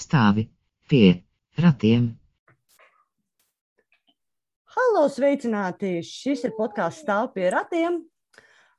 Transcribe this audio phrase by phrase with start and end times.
[0.00, 0.46] Stāvi
[0.88, 1.08] pie
[1.60, 2.06] ratiem.
[4.72, 5.98] Halo, sveicināti!
[6.00, 8.00] Šis ir podkāsts Stāv pie ratiem.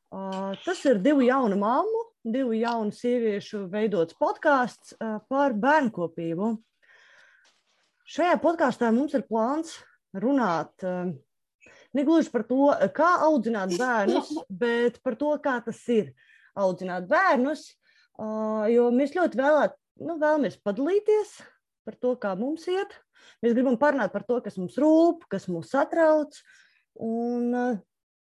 [0.09, 6.55] Uh, tas ir divu jaunu māmu, divu jaunu sieviešu veidots podkāsts uh, par bērnkopību.
[8.18, 9.77] Šajā podkāstā mums ir plāns
[10.25, 11.14] runāt uh,
[11.96, 16.12] negluži par to, kā audzināt bērnus, bet par to, kā tas ir
[16.55, 17.67] audzināt bērnus.
[18.72, 19.73] Jo mēs ļoti vēlēt,
[20.05, 21.36] nu, vēlamies padalīties
[21.86, 22.94] par to, kā mums iet.
[23.44, 26.38] Mēs gribam parunāt par to, kas mums rūp, kas mūs satrauc.
[27.03, 27.52] Un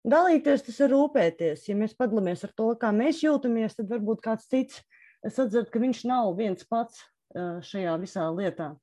[0.03, 1.67] dalīties tas ir rūpēties.
[1.69, 4.81] Ja mēs padalāmies ar to, kā mēs jūtamies, tad varbūt kāds cits
[5.23, 7.03] sadzird, ka viņš nav viens pats
[7.69, 8.73] šajā visā lietā.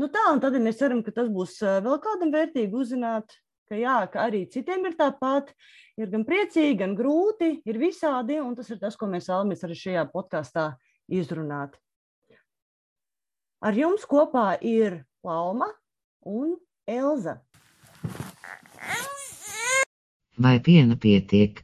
[0.00, 3.34] Nu tā, un tad ja mēs ceram, ka tas būs vēl kādam vērtīgi uzzināt,
[3.68, 5.52] ka, jā, ka arī citiem ir tāpat.
[6.00, 9.78] Ir gan priecīgi, gan grūti, ir visādi, un tas ir tas, ko mēs vēlamies arī
[9.78, 10.68] šajā podkāstā
[11.06, 11.76] izrunāt.
[13.64, 15.70] Ar jums kopā ir Lauma
[16.26, 17.38] un Elza.
[20.36, 21.62] Vai piena pietiek?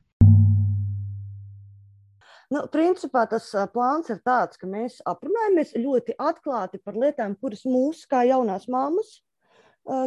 [2.51, 8.06] Nu, principā tas plāns ir tāds, ka mēs aprunājamies ļoti atklāti par lietām, kuras mūs,
[8.11, 9.21] kā jaunās māmas,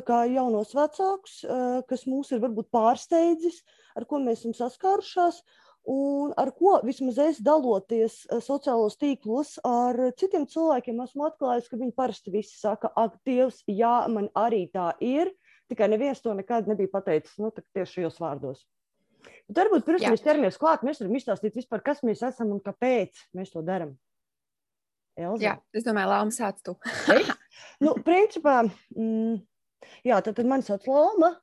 [0.07, 1.41] kā jaunos vecākus,
[1.89, 3.61] kas mūs ir varbūt pārsteidzis,
[3.97, 5.41] ar ko mēs esam saskārušās,
[5.91, 11.95] un ar ko vismaz es daloties sociālos tīklos ar citiem cilvēkiem, esmu atklājis, ka viņi
[11.97, 15.33] parasti visi saka, ak, Dievs, jā, man arī tā ir,
[15.71, 18.63] tikai neviens to nekad nebija pateicis nu, tieši šajos vārdos.
[19.47, 20.11] Bet varbūt pirms jā.
[20.11, 23.93] mēs ķeramies klāt, mēs varam izstāstīt vispār, kas mēs esam un kāpēc mēs to darām.
[25.19, 25.43] Elza?
[25.43, 26.73] Jā, es domāju, Lāma sāc tu.
[27.85, 28.63] nu, principā,
[28.95, 29.35] mm,
[30.07, 31.33] Jā, tad, tad mani sauc Loma.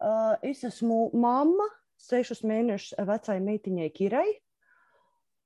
[0.00, 1.66] Uh, es esmu mamma
[2.00, 4.28] sešus mēnešus vecai meitiņai Kirai.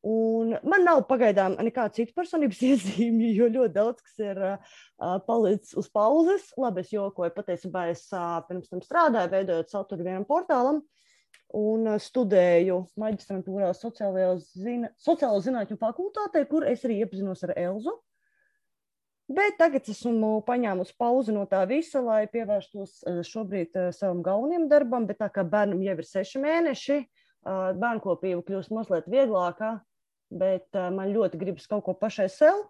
[0.04, 4.74] Un man nav pagaidām nekāda cita personības iezīme, jo ļoti daudz kas ir uh,
[5.24, 6.50] palicis uz pauzes.
[6.60, 10.82] Labi, es jokoju, patiesībā es uh, pirms tam strādāju, veidojot saturu vienam portālam
[11.56, 14.36] un uh, studēju maģistrantūrā sociālo
[15.46, 17.96] zinātņu fakultātē, kur es arī iepazinos ar Elzu.
[19.24, 24.66] Bet tagad esmu paņēmusi pauzi no tā visa, lai pievērstos eh, šobrīd eh, savam galvenajam
[24.68, 25.06] darbam.
[25.08, 29.78] Bet tā kā bērnam jau ir seši mēneši, eh, bērnkopība kļūst mazliet vieglākā,
[30.34, 32.60] bet man ļoti gribas kaut ko pašai sev.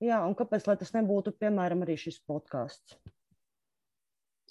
[0.00, 2.96] Jā, un kāpēc tas nebūtu, piemēram, arī šis podkāsts?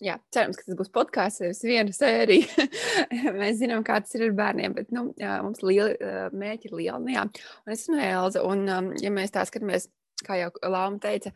[0.03, 2.65] Jā, cerams, ka tas būs podkāsts, nevis viena sērija.
[3.39, 5.95] Mēs zinām, kā tas ir ar bērniem, bet nu, jā, mums lieli,
[6.35, 7.03] mērķi ir lieli.
[7.05, 7.29] Nu, jā.
[7.63, 9.87] un es esmu Elza, un um, ja mēs tā skatāmies
[10.23, 11.33] kā jau Lapa teica,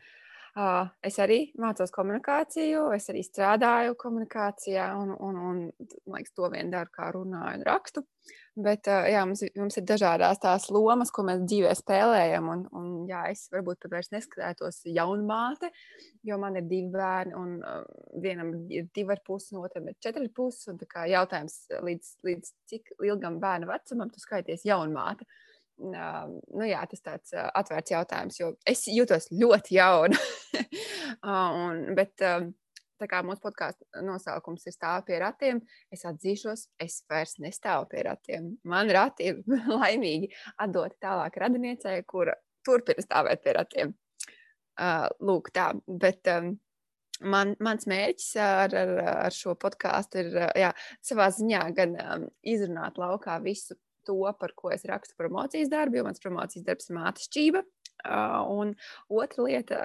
[1.06, 5.60] es arī mācos komunikāciju, es arī strādāju komunikācijā, un, un, un
[6.16, 8.04] liekas, to vien daru, kā runāju un rakstu.
[8.60, 12.50] Bet jā, mums, mums ir dažādas tās lomas, ko mēs dzīvē spēlējam.
[12.52, 15.70] Un, un, jā, es varbūt pat vairs neskatētos jaunu māte,
[16.28, 17.56] jo man ir divi bērni, un
[18.22, 20.76] vienam ir divi ar pusi, un otram ir četri pusi.
[21.14, 25.24] Jautājums, līdz, līdz cik ilgam bērna vecumam tu skaities jaunu māti?
[25.30, 25.46] Uh,
[25.80, 30.20] nu, jā, tas tāds atvērts jautājums, jo es jūtos ļoti jauna.
[31.24, 32.16] un, bet,
[33.00, 35.62] tā kā mūsu podkāstu nosaukums ir stāv pie ratiem,
[35.94, 38.54] es atzīšos, es vairs nestāvu pie ratiem.
[38.68, 39.44] Man rati ir
[39.80, 42.36] laimīgi atdoti tālāk radiniecei, kura
[42.66, 43.94] turpina stāvēt pie ratiem.
[45.26, 45.72] Lūk, tā.
[45.88, 46.28] Bet,
[47.20, 48.92] Man, mans mērķis ar, ar,
[49.26, 50.70] ar šo podkāstu ir jā,
[51.04, 53.76] savā ziņā gan um, izrunāt laukā visu
[54.10, 57.64] to, par ko es rakstu promocijas darbu, jo mans promocijas darbs ir mātes šķība.
[58.00, 58.76] Uh, un
[59.22, 59.80] otra lieta,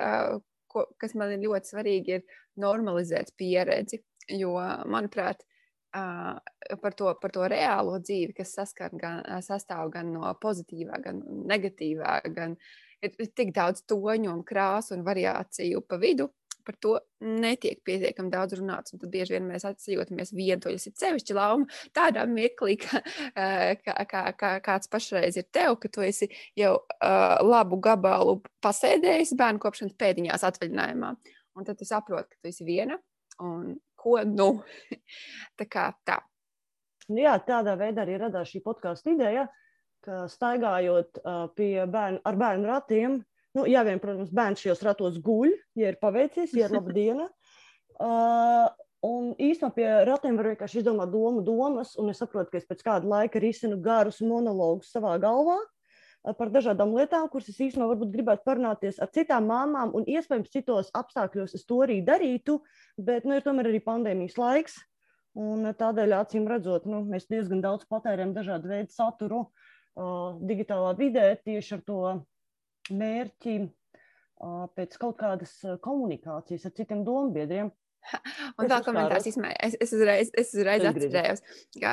[0.70, 4.02] ko, kas man ir ļoti svarīga, ir normalizēt pieredzi.
[4.32, 4.56] Jo,
[4.88, 5.42] manuprāt,
[5.94, 11.20] par, to, par to reālo dzīvi, kas saskar gan, sastāv gan no pozitīvā, gan
[11.50, 12.56] negatīvā, gan
[13.04, 16.30] ir tik daudz toņu un krāsu un variāciju pa vidu,
[16.66, 16.94] par to
[17.25, 18.94] netiek pietiekami daudz runāts.
[18.94, 20.88] Tad bieži vien mēs atsijūtamies vientuļas.
[20.88, 23.00] Ir sevišķi lauma tādā mirklī, ka,
[23.40, 28.38] eh, kā, kā, kā, kāds pašreiz ir tev, ka tu esi jau uh, labu gabalu
[28.64, 31.14] pasēdējis bērnu kopšanas pēdiņās atvaļinājumā.
[31.55, 32.99] Un tad tu saproti, ka tu esi viena
[33.44, 34.49] un ko nu.
[35.58, 36.20] tā kā tā.
[37.11, 39.44] Nu jā, tādā veidā arī radās šī podkāstu ideja,
[40.05, 43.19] ka staigājot uh, pie bērnu, ar bērnu ratiem,
[43.54, 47.28] Nu, jā, vien, protams, bērns šajos ratos guļ, ja ir paveicies, ja ir laba diena.
[47.94, 48.66] Uh,
[49.06, 52.82] un īstenībā pie ratiem var vienkārši izdomāt domu, domas, un es saprotu, ka es pēc
[52.82, 58.10] kāda laika risinu garus monologus savā galvā uh, par dažādām lietām, kuras es īstenībā varbūt
[58.16, 62.58] gribētu parunāties ar citām māmām, un iespējams citos apstākļos es to arī darītu,
[62.98, 64.82] bet nu, ir tomēr arī pandēmijas laiks.
[65.34, 71.32] Un tādēļ, acīm redzot, nu, mēs diezgan daudz patērējam dažādu veidu saturu uh, digitālā vidē
[71.42, 72.02] tieši ar to
[72.90, 73.56] mērķi
[74.76, 75.54] pēc kaut kādas
[75.84, 77.70] komunikācijas ar citiem dombiedriem.
[78.60, 81.40] Un vēl komentārs, izmē, es, es uzreiz, es uzreiz atcerējos,
[81.81, 81.92] ka,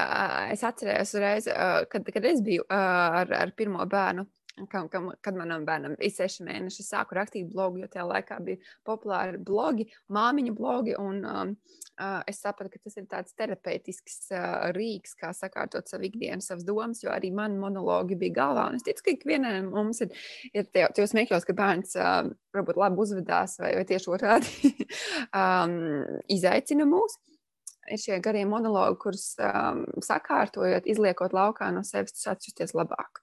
[0.52, 1.48] es atcerējos uzreiz,
[1.94, 4.26] kad, kad es biju ar, ar pirmo bērnu
[4.70, 4.90] Kam,
[5.24, 9.40] kad manam bērnam ir seši mēneši, es sāku rakstīt blogu, jo tajā laikā bija populāri
[9.40, 10.96] blogi, māmiņu blogi.
[11.00, 11.54] Un, um,
[11.96, 16.68] uh, es sapratu, ka tas ir tāds terapeitisks uh, rīks, kā sakārtot savu ikdienu, savas
[16.68, 18.68] domas, jo arī man monologi bija galvā.
[18.72, 20.14] Un es ticu, ka ikvienam mums ir,
[20.52, 24.74] ir tajos smieklos, ka bērns uh, varbūt labi uzvedās vai, vai tieši otrādi
[25.42, 25.78] um,
[26.32, 27.22] izaicina mūs
[27.92, 33.21] ir šie garie monologi, kurus um, sakārtojot, izliekot laukā no sevis, tu sāc justies labāk.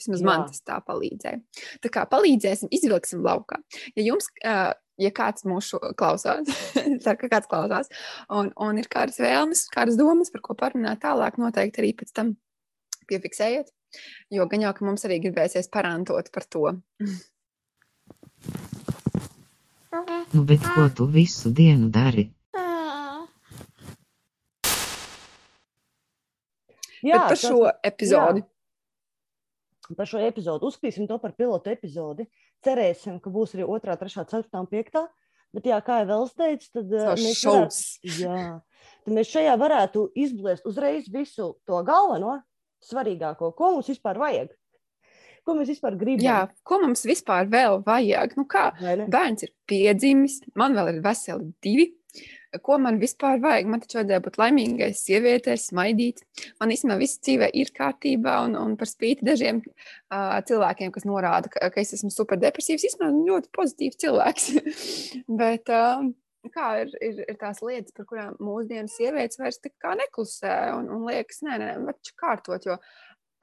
[0.00, 0.26] Vismaz Jā.
[0.26, 1.40] man tas tā palīdzēja.
[1.84, 3.60] Tā kā palīdzēsim, izvilksim laukā.
[3.94, 6.50] Ja jums, ja kāds mūsu klausās,
[7.06, 7.90] tā kā kāds klausās,
[8.32, 12.34] un, un ir kādas vēlmes, kādas domas, par ko parunāt tālāk, noteikti arī pēc tam
[13.10, 13.70] piefiksējiet.
[14.34, 16.72] Jo gan jau, ka mums arī gribēsies parantot par to.
[20.34, 22.26] Nu, bet ko tu visu dienu dari?
[27.04, 28.42] Jā, bet par šo tas, epizodi.
[28.42, 28.53] Jā
[29.92, 30.70] par šo epizodu.
[30.70, 32.24] Uzskatīsim to par pilotu epizodi.
[32.64, 35.04] Cerēsim, ka būs arī 2, 3, 4, 5.
[35.54, 38.38] Bet, jā, kā jau Vēls teica, tad, uh, mēs varētu, jā,
[39.04, 42.40] tad mēs šajā varētu izblēst uzreiz visu to galveno,
[42.82, 44.50] svarīgāko, ko mums vispār vajag.
[45.44, 46.24] Ko mēs vispār gribam?
[46.24, 48.34] Jā, ko mums vispār vēl vajag?
[48.40, 51.90] Nu kā, bērns ir piedzimis, man vēl ir veseli divi
[52.62, 53.68] ko man vispār vajag.
[53.70, 56.24] Man taču vajadzēja būt laimīgai sievietei, smaidīt.
[56.62, 61.52] Man īstenībā viss dzīvē ir kārtībā, un, un par spīti dažiem uh, cilvēkiem, kas norāda,
[61.52, 64.50] ka, ka es esmu superdepresīvs, īstenībā ļoti pozitīvs cilvēks.
[65.40, 66.04] Bet, uh,
[66.54, 71.42] kā ir, ir, ir tās lietas, par kurām mūsdienu sievietes vairs neklusē un, un liekas,
[71.46, 72.68] nē, nē, nē, kārtot.
[72.68, 72.78] Jo,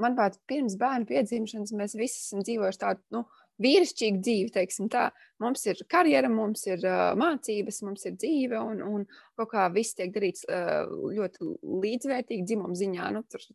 [0.01, 3.03] manuprāt, pirms bērnu piedzimšanas mēs visi esam dzīvojuši tādu.
[3.15, 3.25] Nu,
[3.61, 5.09] vīrišķīga dzīve, teiksim tā.
[5.41, 9.05] Mums ir karjera, mums ir uh, mācības, mums ir dzīve, un, un
[9.39, 11.49] kaut kā viss tiek darīts uh, ļoti
[11.85, 13.09] līdzvērtīgi dzimuma ziņā.
[13.15, 13.45] Nu, tur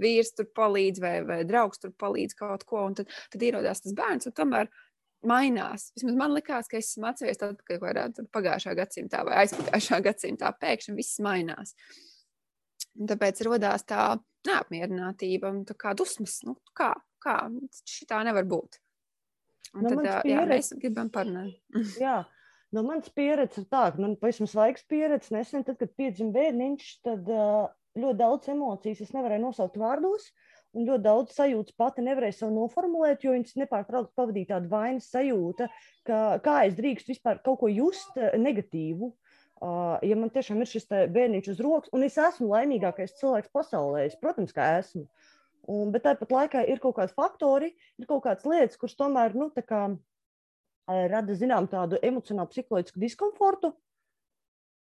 [0.00, 3.94] vīrs tur palīdz, vai, vai draugs tur palīdz kaut ko, un tad, tad ierodās tas
[3.96, 4.72] bērns, un tomēr
[5.26, 5.90] mainās.
[5.96, 10.96] Vismaz man likās, ka es esmu atceries kaut kādā pagājušā gadsimtā vai aizpagājušā gadsimtā, pēkšņi
[10.98, 11.74] viss mainās.
[12.96, 14.16] Un tāpēc radās tā
[14.48, 16.40] neapmierinātība, tā kā dusmas.
[16.46, 17.38] Nu, kā, kā?
[18.08, 18.80] Tā nevar būt.
[19.74, 21.56] Un no tad, pieredze, jā, mēs gribam parunāt.
[22.04, 22.16] jā,
[22.76, 26.90] no manas pieredzes ir tā, ka man pavisam svaigs pieredze nesen, tad, kad piedzima bērniņš,
[27.06, 27.30] tad
[27.96, 30.30] ļoti daudz emocijas es nevarēju nosaukt vārdos.
[30.76, 35.70] Un ļoti daudz sajūtas pati nevarēja sev noformulēt, jo viņas nepārtraukti pavadīja tādu vainas sajūtu,
[36.04, 39.08] ka kā es drīkstu vispār kaut ko just negatīvu.
[39.56, 44.02] Uh, ja man tiešām ir šis bērniņš uz rokas, un es esmu laimīgākais cilvēks pasaulē,
[44.10, 45.06] es, protams, ka esmu.
[45.06, 45.35] Uh,
[45.72, 49.48] Un, bet tāpat laikā ir kaut kādi faktori, ir kaut kādas lietas, kuras tomēr nu,
[49.66, 49.80] kā,
[50.86, 53.72] rada zinām tādu emocionālu, psiholoģisku diskomfortu.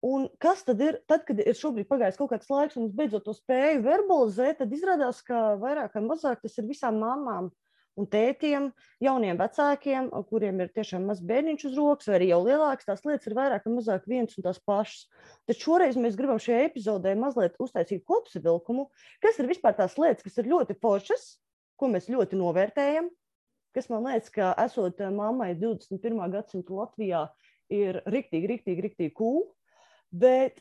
[0.02, 3.28] Un kas tad ir, tad, kad ir šobrīd pagājis kaut kāds laiks, un es beidzot
[3.28, 7.52] to spēju verbalizēt, tad izrādās, ka vairāk vai mazāk tas ir visām mamām
[8.00, 8.70] un tētiem,
[9.04, 13.28] jauniem vecākiem, kuriem ir tiešām maz bērniņš uz rokas, vai arī jau lielāks, tās lietas
[13.28, 15.08] ir vairāk vai mazāk viens un tās pašas.
[15.50, 18.88] Tad šoreiz mēs gribam šajā epizodē mazliet uztaisīt kopsavilkumu,
[19.24, 21.28] kas ir vispār tās lietas, kas ir ļoti foršas,
[21.76, 23.12] ko mēs ļoti novērtējam,
[23.76, 26.20] kas man liekas, ka esot mammai 21.
[26.32, 27.26] gadsimta Latvijā,
[27.72, 29.46] ir riktīgi, riktīgi, riktīgi cool.
[30.12, 30.60] Bet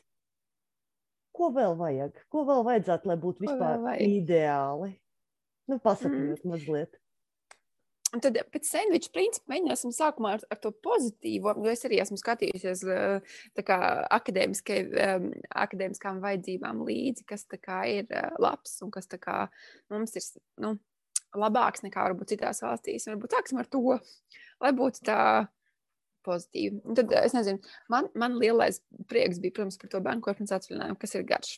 [1.35, 2.23] ko vēl vajag?
[2.31, 4.93] Ko vēl vajadzētu, lai būtu vispār ideāli?
[5.67, 6.51] Nu, pasakiet, mm.
[6.51, 7.00] mazliet.
[8.11, 12.17] Un tad pēc sandviča principa mēģināsim sākumā ar, ar to pozitīvo, jo es arī esmu
[12.19, 12.81] skatījusies
[13.63, 13.77] kā,
[14.17, 14.79] akadēmiskai,
[15.63, 17.47] akadēmiskām vajadzībām līdzi, kas
[17.87, 18.11] ir
[18.43, 19.45] labs un kas kā,
[19.93, 20.27] mums ir
[20.59, 20.73] nu,
[21.39, 23.07] labāks nekā varbūt citās valstīs.
[23.07, 23.97] Varbūt sāksim ar to,
[24.59, 25.21] lai būtu tā
[26.25, 26.81] pozitīvi.
[26.87, 27.61] Un tad es nezinu,
[27.91, 31.53] man, man lielais prieks bija, protams, par to bērnu kopšanas atvaļinājumu, kas ir garš.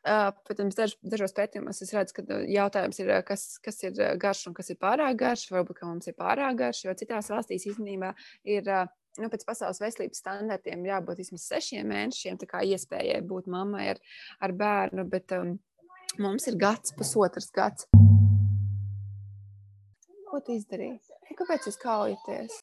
[0.00, 4.56] Uh, protams, daž, dažos pētījumos es redzu, ka jautājums ir, kas, kas ir garš un
[4.56, 5.48] kas ir pārāk garš.
[5.54, 8.64] Varbūt, ka mums ir pārāk garš, jo citās valstīs īstenībā ir.
[8.66, 13.88] Uh, nu, pēc pasaules veselības standartiem jābūt vismaz sešiem mēnešiem, tā kā iespējai būt mammai
[13.94, 14.02] ar,
[14.44, 15.56] ar bērnu, bet um,
[16.20, 17.88] mums ir gads, pusotrs gads.
[20.26, 20.98] Ko tu izdarīji?
[21.36, 22.62] Kāpēc jūs kaujaties?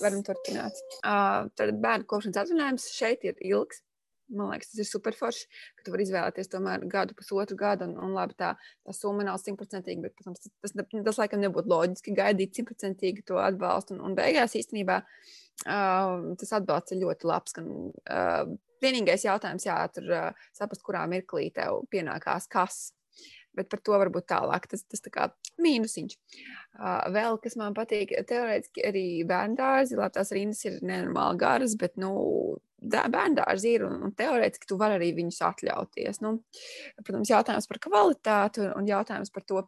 [0.00, 0.76] Varam turpināt.
[1.00, 3.82] Uh, tad bērnu kopšanas atvaļinājums šeit ir ilgs.
[4.30, 8.12] Man liekas, tas ir superforši, ka tu vari izvēlēties tomēr gadu, pusotru gadu, un, un
[8.14, 8.52] labi, tā,
[8.86, 13.24] tā summa nav simtprocentīga, bet, protams, tas, tas, tas, tas laikam nebūtu loģiski gaidīt simtprocentīgi
[13.26, 18.54] to atbalstu, un, un beigās īstenībā uh, tas atbalsts ir ļoti labs, gan uh,
[18.86, 22.84] vienīgais jautājums, jā, tur uh, saprast, kurā mirklī tev pienākās kas.
[23.58, 24.68] Bet par to varbūt tālāk.
[24.70, 25.26] Tas, tas tā kā
[25.62, 26.16] mīnusiņš.
[26.78, 31.96] Uh, vēl, kas man patīk, teorētiski arī bērndārzi, labi, tās rindas ir nenormāli garas, bet,
[32.00, 32.12] nu,
[32.80, 36.22] bērndārzi ir un, un teorētiski tu vari arī viņus atļauties.
[36.24, 36.38] Nu,
[37.02, 39.64] protams, jautājums par kvalitāti un jautājums par to,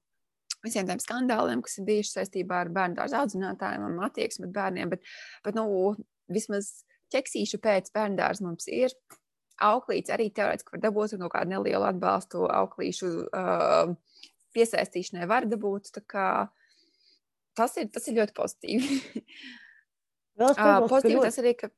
[0.65, 4.95] visiem tiem skandāliem, kas ir bijuši saistībā ar bērnu dārza audzinātājiem un attieksmi pret bērniem.
[4.95, 5.05] Bet,
[5.45, 5.67] bet nu,
[6.33, 6.73] vismaz
[7.13, 8.95] ķeksīšu pēc bērnu dārza mums ir.
[9.63, 13.93] Auklīts arī teorētiski var dabūt no kādu nelielu atbalstu auklīšu uh,
[14.57, 15.93] piesaistīšanai var dabūt.
[17.53, 19.01] Tas ir, tas ir ļoti pozitīvi.
[20.57, 21.69] uh, pozitīvi tas arī, ka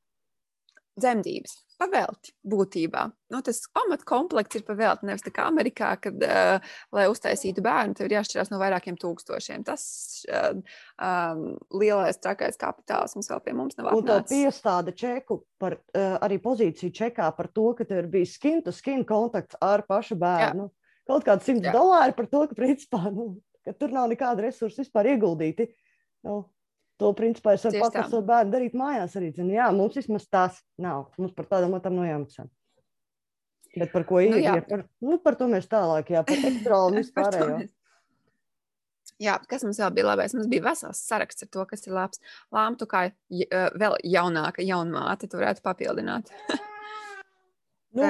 [1.00, 3.02] dzemdības pavēlti būtībā.
[3.34, 5.08] Nu, tas pamatkomplekts ir pavēlti.
[5.08, 9.64] Nevis tā kā Amerikā, kad, uh, lai uztaisītu bērnu, tev ir jāšķirās no vairākiem tūkstošiem.
[9.66, 9.84] Tas
[10.30, 10.60] uh,
[11.02, 11.42] um,
[11.74, 14.04] lielais trakais kapitāls mums vēl pie mums nav atnācis.
[14.04, 18.36] Un tā piestāda čeku par uh, arī pozīciju čekā par to, ka tev ir bijis
[18.38, 20.70] skin to skin kontakts ar pašu bērnu.
[20.70, 20.80] Jā.
[21.10, 23.34] Kaut kāds simts dolāri par to, ka, principā, nu,
[23.66, 25.68] ka tur nav nekāda resursa vispār ieguldīti.
[26.24, 26.46] Nu,
[27.02, 29.32] To principā es varu pats ar savu bērnu darīt mājās arī.
[29.34, 31.08] Zinu, jā, mums vismaz tās nav.
[31.18, 32.44] Mums par tādām lietām nav jāmaksā.
[33.74, 34.60] Bet par ko nu, ir?
[34.68, 36.44] Par, nu, par to mēs tālāk, jā, par
[36.78, 37.64] un vispārējo.
[39.22, 40.34] Jā, kas mums vēl bija labais?
[40.34, 42.22] Mums bija vesels saraksts ar to, kas ir labs.
[42.54, 46.30] Lāma, tu kā vēl jaunāka jaunmāte, tu varētu papildināt.
[47.94, 48.02] Nu,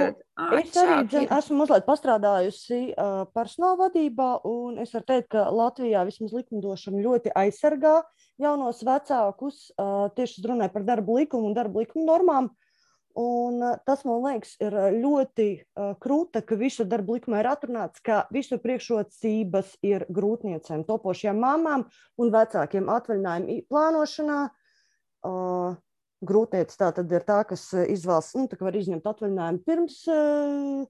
[0.57, 6.07] es arī dzen, esmu mazliet pastrādājusi uh, personāla vadībā, un es varu teikt, ka Latvijā
[6.09, 7.99] vismaz likumdošana ļoti aizsargā
[8.41, 9.67] jaunos vecākus.
[9.77, 12.49] Uh, tieši runāju par darba likumu un darba likumu normām.
[13.21, 18.01] Un, uh, tas man liekas, ir ļoti uh, krūta, ka visur darba likumā ir atrunāts,
[18.03, 21.85] ka visu priekšrocības ir grūtniecēm, topošajām mamām
[22.17, 24.45] un vecākiem atvaļinājumu plānošanā.
[25.25, 25.77] Uh,
[26.29, 30.85] grūtniece tā tad ir tā, kas eh, izvēlas, nu, tā var izņemt atvaļinājumu pirms uh,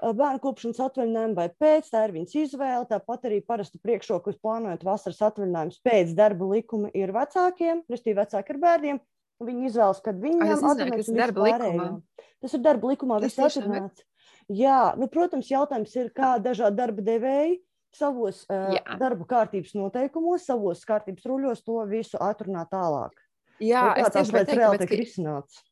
[0.00, 2.88] bērnu kopšanas atvaļinājumu vai pēc, tā ir viņas izvēle.
[2.90, 8.60] Tāpat arī parasti priekšrokas plānojot vasaras atvaļinājumus pēc darba likuma ir vecākiem, respektīvi vecāki ar
[8.66, 9.00] bērniem.
[9.46, 11.88] Viņi izvēlas, kad viņiem atvaļinājums ir darba likumā.
[12.40, 14.04] Tas ir darba likumā, viss atrunāts.
[14.52, 17.58] Jā, nu, protams, jautājums ir, kā dažādi darba devēji
[17.96, 23.16] savos uh, darba kārtības noteikumos, savos kārtības ruļos to visu atrunā tālāk.
[23.62, 25.62] Jā, es tieši tādu reāli tiek risināts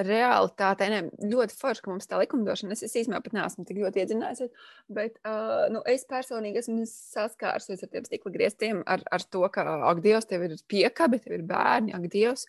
[0.00, 4.02] realitātē ne, ļoti forši, ka mums tā likumdošana, es, es īstenībā pat neesmu tik ļoti
[4.02, 9.44] iedzinājusies, bet uh, nu, es personīgi esmu saskārusies ar tiem stikla grieztiem, ar, ar to,
[9.54, 12.46] ka, ak, Dievs, tev ir piekabi, tev ir bērni, ak, Dievs,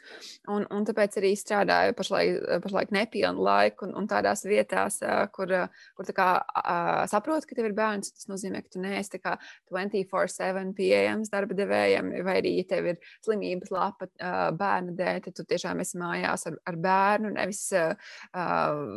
[0.52, 5.54] un, un tāpēc arī strādāju pašlaik, pašlaik nepilnu laiku un, un tādās vietās, uh, kur,
[5.98, 9.22] kur tā kā uh, saprotu, ka tev ir bērns, tas nozīmē, ka tu neesi tā
[9.22, 9.36] kā
[9.70, 15.38] 24-7 pieejams darba devējiem, vai arī, ja tev ir slimības lapa uh, bērna dēļ, tad
[15.38, 17.94] tu tiešām esi mājās ar, ar bērnu, nevis uh,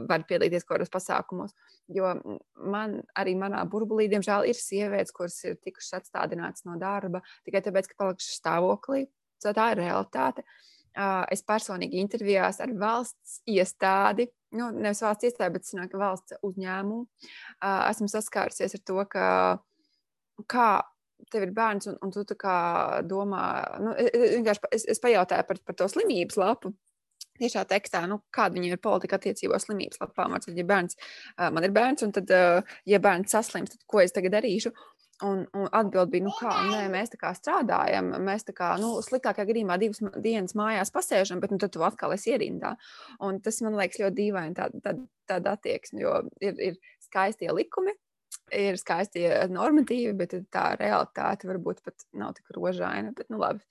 [0.09, 1.55] var piedalīties kaut kādos pasākumos.
[1.93, 2.13] Jo
[2.69, 7.91] man arī manā burbulī, diemžēl, ir sievietes, kuras ir tikušas atstādinātas no darba tikai tāpēc,
[7.91, 9.07] ka palikušas stāvoklī.
[9.43, 10.45] So tā ir realitāte.
[10.99, 14.27] Uh, es personīgi intervijās ar valsts iestādi,
[14.59, 17.05] nu, nevis valsts iestādi, bet sanāk, valsts uzņēmumu.
[17.63, 19.27] Uh, esmu saskārusies ar to, ka
[20.51, 20.71] kā
[21.33, 22.25] tev ir bērns, un, un tu
[23.11, 23.45] domā,
[23.83, 26.73] nu, es, es, es pajautāju par, par to slimības lapu,
[27.41, 30.37] tiešā tekstā, nu, kāda viņiem ir politika attiecībā slimības lapām.
[30.57, 30.99] Ja bērns,
[31.39, 32.33] man ir bērns, un tad,
[32.89, 34.75] ja bērns saslims, tad ko es tagad darīšu?
[35.27, 38.93] Un, un atbild bija, nu, kā, nē, mēs tā kā strādājam, mēs tā kā, nu,
[39.03, 42.77] sliktākajā gadījumā divas dienas mājās pasēžam, bet, nu, tad tu atkal esi ierindā.
[43.27, 44.95] Un tas man liekas ļoti dīvaini tāda tā,
[45.27, 47.97] tā attieksme, jo ir, ir skaistie likumi,
[48.55, 53.11] ir skaisti normatīvi, bet tā realitāte varbūt pat nav tik rožaina.
[53.17, 53.67] Bet, nu, labi.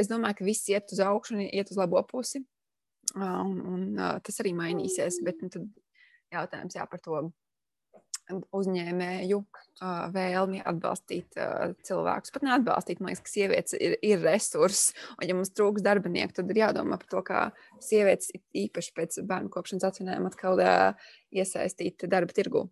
[0.00, 2.42] Es domāju, ka viss iet uz augšu un iet uz labo pusi.
[3.16, 3.86] Un, un
[4.24, 5.20] tas arī mainīsies.
[5.26, 5.68] Bet nu, tad
[6.32, 7.22] jautājums jā, par to
[8.30, 9.38] uzņēmēju
[10.14, 11.38] vēlmi atbalstīt
[11.86, 12.32] cilvēkus.
[12.34, 14.92] Pat neatbalstīt, man liekas, ka sievietes ir, ir resurss.
[15.16, 17.42] Un, ja mums trūks darbinieku, tad ir jādomā par to, kā
[17.82, 20.62] sievietes īpaši pēc bērnu kopšanas atvinājuma atkal
[21.32, 22.68] iesaistīt darba tirgu.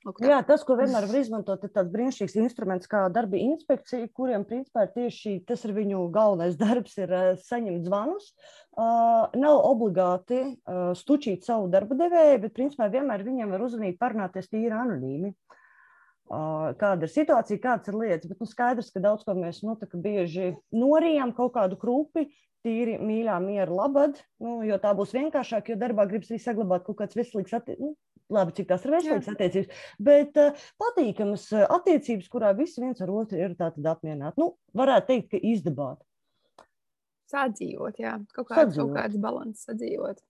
[0.00, 4.46] Lūk, Jā, tas, ko vienmēr var izmantot, ir tāds brīnišķīgs instruments kā darba inspekcija, kuriem
[4.48, 8.30] principā tieši tas ir viņu galvenais darbs, ir uh, saņemt zvanus.
[8.72, 14.48] Uh, nav obligāti uh, stučīt savu darba devēju, bet principā vienmēr viņiem var uzvanīt, parunāties
[14.48, 15.34] tīri anonīmi.
[16.30, 18.30] Uh, kāda ir situācija, kādas ir lietas.
[18.30, 22.30] Bet nu, skaidrs, ka daudz ko mēs nu, bieži norijām kaut kādu krūpi,
[22.66, 27.00] tīri mīļā, miera labad, nu, jo tā būs vienkāršāk, jo darbā gribas arī saglabāt kaut
[27.00, 27.82] kāds veselīgs attiecības.
[27.90, 27.94] Nu,
[28.30, 33.12] labi, cik tās ir veselīgas attiecības, bet uh, patīkamas uh, attiecības, kurā visi viens ar
[33.14, 34.40] otru ir apmierināti.
[34.40, 36.02] Nu, varētu teikt, ka izdabāt.
[37.30, 38.90] Sadzīvot, jā, kaut, kāds, sadzīvot.
[38.90, 40.22] kaut kāds balans sadzīvot.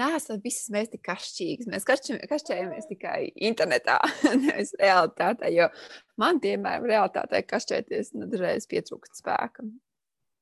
[0.00, 0.06] Nē,
[0.40, 1.68] visas mēs tik kašķīgas.
[1.68, 3.18] Mēs kašķējamies tikai
[3.50, 3.98] internetā,
[4.46, 5.50] nevis realitātē.
[5.52, 5.68] Jo
[6.20, 9.66] man, piemēram, realitātē kašķēties nu, dažreiz pietrūkst spēka.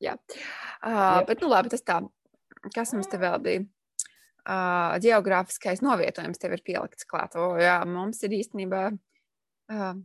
[0.02, 2.00] Jā, uh, bet nu labi, tas tā.
[2.74, 3.64] Kas mums te vēl bija?
[4.42, 7.36] Uh, geogrāfiskais novietojums tev ir pielikts klāt.
[7.38, 8.88] O, jā, mums ir īstenībā.
[9.70, 10.00] Uh,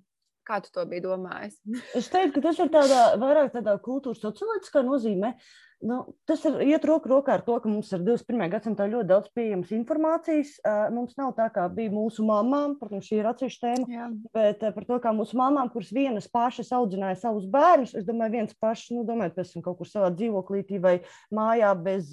[0.48, 1.58] Kā tu to biji domājis?
[1.98, 5.34] es teiktu, ka tas ir tādā, vairāk tādā kultūras socioloģiskā nozīmē.
[5.78, 8.48] Nu, tas ir iet roku rokā ar to, ka mums ir 21.
[8.50, 10.56] gadsimtā ļoti daudz pieejamas informācijas.
[10.94, 14.08] Mums nav tā, kā bija mūsu mamām, protams, šī ir atsevišķa tēma, Jā.
[14.34, 18.58] bet par to, kā mūsu mamām, kuras vienas pašas audzināja savus bērnus, es domāju, viens
[18.58, 20.96] pašs, nu, domājot, pēc tam kaut kur savā dzīvoklītī vai
[21.38, 22.10] mājā bez,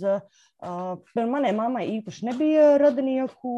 [0.61, 3.54] par manai mammai īpaši nebija radinieku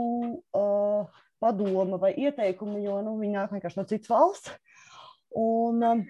[1.42, 4.54] padoma vai ieteikumi, jo nu, viņi nāk vienkārši no citas valsts.
[5.36, 6.06] Un, um,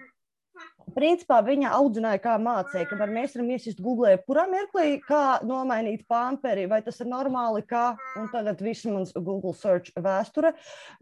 [0.95, 6.63] Principā viņa audzināja, kā mācīja, kamēr mēs varam iesist Google, kurā mirklī, kā nomainīt pamperi,
[6.71, 10.53] vai tas ir normāli, kā, un tagad viss mans Google search vēsture,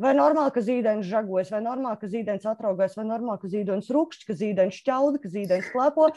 [0.02, 4.28] vai normāli, ka zīdainis žagojas, vai normāli, ka zīdainis atraugās, vai normāli, ka zīdainis rukšķi,
[4.28, 6.10] ka zīdainis šķauda, ka zīdainis klepo.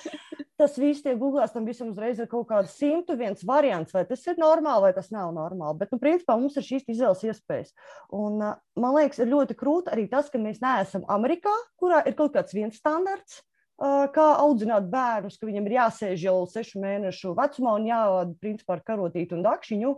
[0.59, 4.25] Tas viss tiek googlēts, tam visam uzreiz ir kaut kāds simtu viens variants, vai tas
[4.27, 5.79] ir normāli, vai tas nav normāli.
[5.79, 7.71] Bet, nu, principā mums ir šīs izvēles iespējas.
[8.17, 8.41] Un,
[8.75, 12.57] man liekas, ir ļoti krūti arī tas, ka mēs neesam Amerikā, kurā ir kaut kāds
[12.59, 13.45] viens standarts
[13.79, 18.83] kā audzināt bērnus, ka viņam ir jāsēž jau sešu mēnešu vecumā un jāvada principā ar
[18.87, 19.93] karotītu un dakšiņu.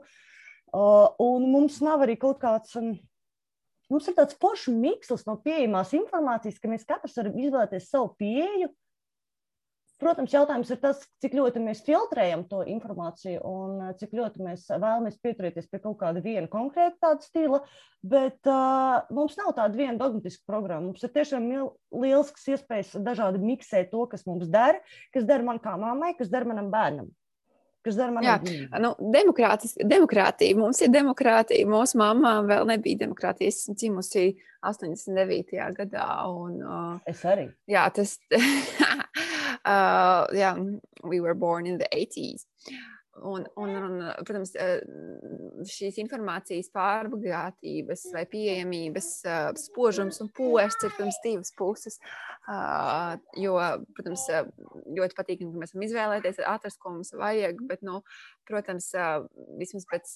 [1.24, 2.76] Un mums nav arī kaut kāds.
[3.90, 8.68] Mums ir tāds foršs mikslis no pieejamās informācijas, ka mēs katrs varam izvēlēties savu pieeju
[10.00, 14.64] Protams, jautājums ir tas, cik ļoti mēs filtrējam to informāciju un eh, cik ļoti mēs
[14.70, 17.60] vēlamies pieturēties pie kaut kāda viena konkrēta tāda stila,
[18.00, 20.88] bet uh, mums nav tāda viena dogmatiska programma.
[20.88, 21.50] Mums ir tiešām
[22.00, 24.80] liels iespējas dažādi miksēt to, kas mums der,
[25.12, 27.10] kas der man kā mammai, kas der manam bērnam.
[27.80, 28.24] Kas dara man
[28.84, 28.90] nu,
[29.88, 30.56] demokrātija.
[30.58, 31.64] Mums ir demokrātija.
[31.68, 33.48] Mūsu mamām vēl nebija demokrātija.
[33.48, 34.24] Es esmu dzimusi
[34.68, 35.56] 89.
[35.78, 36.08] gadā.
[36.28, 37.46] Un, uh, es arī.
[37.70, 38.18] Jā, tas
[39.64, 40.56] uh, yeah,
[41.04, 42.46] we were born in the 80s.
[43.20, 44.52] Un, un, un, protams,
[45.68, 49.08] šīs informācijas pārbagātības vai pieejamības
[49.60, 51.98] spožums un posts ir pirms divas puses.
[53.36, 53.58] Jo,
[53.98, 54.24] protams,
[54.96, 57.98] ļoti patīkami, ka mēs varam izvēlēties, atrast, ko mums vajag, bet, nu,
[58.50, 58.90] protams,
[59.60, 60.12] vismaz pēc,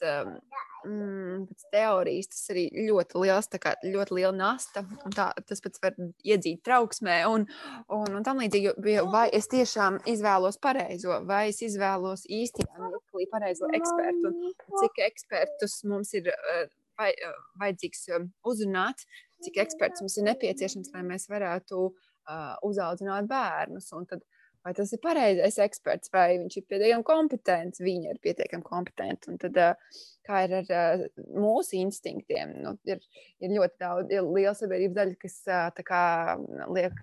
[0.85, 4.85] mm, pēc teorijas tas arī ļoti liels, kā, ļoti liela nasta,
[5.17, 7.47] tā, tas pats var iedzīt trauksmē un,
[7.89, 8.77] un, un tam līdzīgi,
[9.13, 15.81] vai es tiešām izvēlos pareizo, vai es izvēlos īstajā mirklī pareizo ekspertu, un cik ekspertus
[15.89, 16.33] mums ir
[16.99, 17.13] vai,
[17.61, 18.09] vajadzīgs
[18.47, 19.07] uzrunāt,
[19.45, 23.91] cik eksperts mums ir nepieciešams, lai mēs varētu uh, uzaudzināt bērnus.
[23.97, 24.25] Un tad
[24.65, 29.31] vai tas ir pareizais eksperts, vai viņš ir pietiekami kompetents, viņa ir pietiekami kompetenta.
[29.33, 29.61] Un tad,
[30.25, 33.03] kā ir ar mūsu instinktiem, nu, ir,
[33.45, 35.41] ir ļoti daudz, ir liela sabiedrības daļa, kas
[35.85, 36.05] kā,
[36.73, 37.03] liek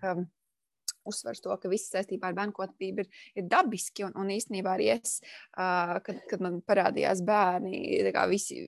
[1.08, 4.06] uzsvers to, ka viss saistībā ar bērnu kopību ir, ir dabiski.
[4.08, 5.20] Un, un īstenībā arī es,
[5.56, 8.66] kad, kad man parādījās bērni, visi.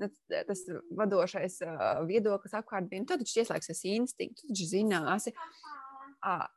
[0.00, 0.62] Tas
[0.96, 1.58] vadošais
[2.08, 5.34] viedoklis apkārt bija, nu, tad viņš ieslēgsies instinktu, tu taču zināsi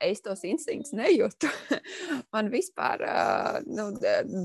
[0.03, 1.49] es tos instinktus nejūtu.
[2.35, 3.03] man vispār,
[3.67, 3.89] nu,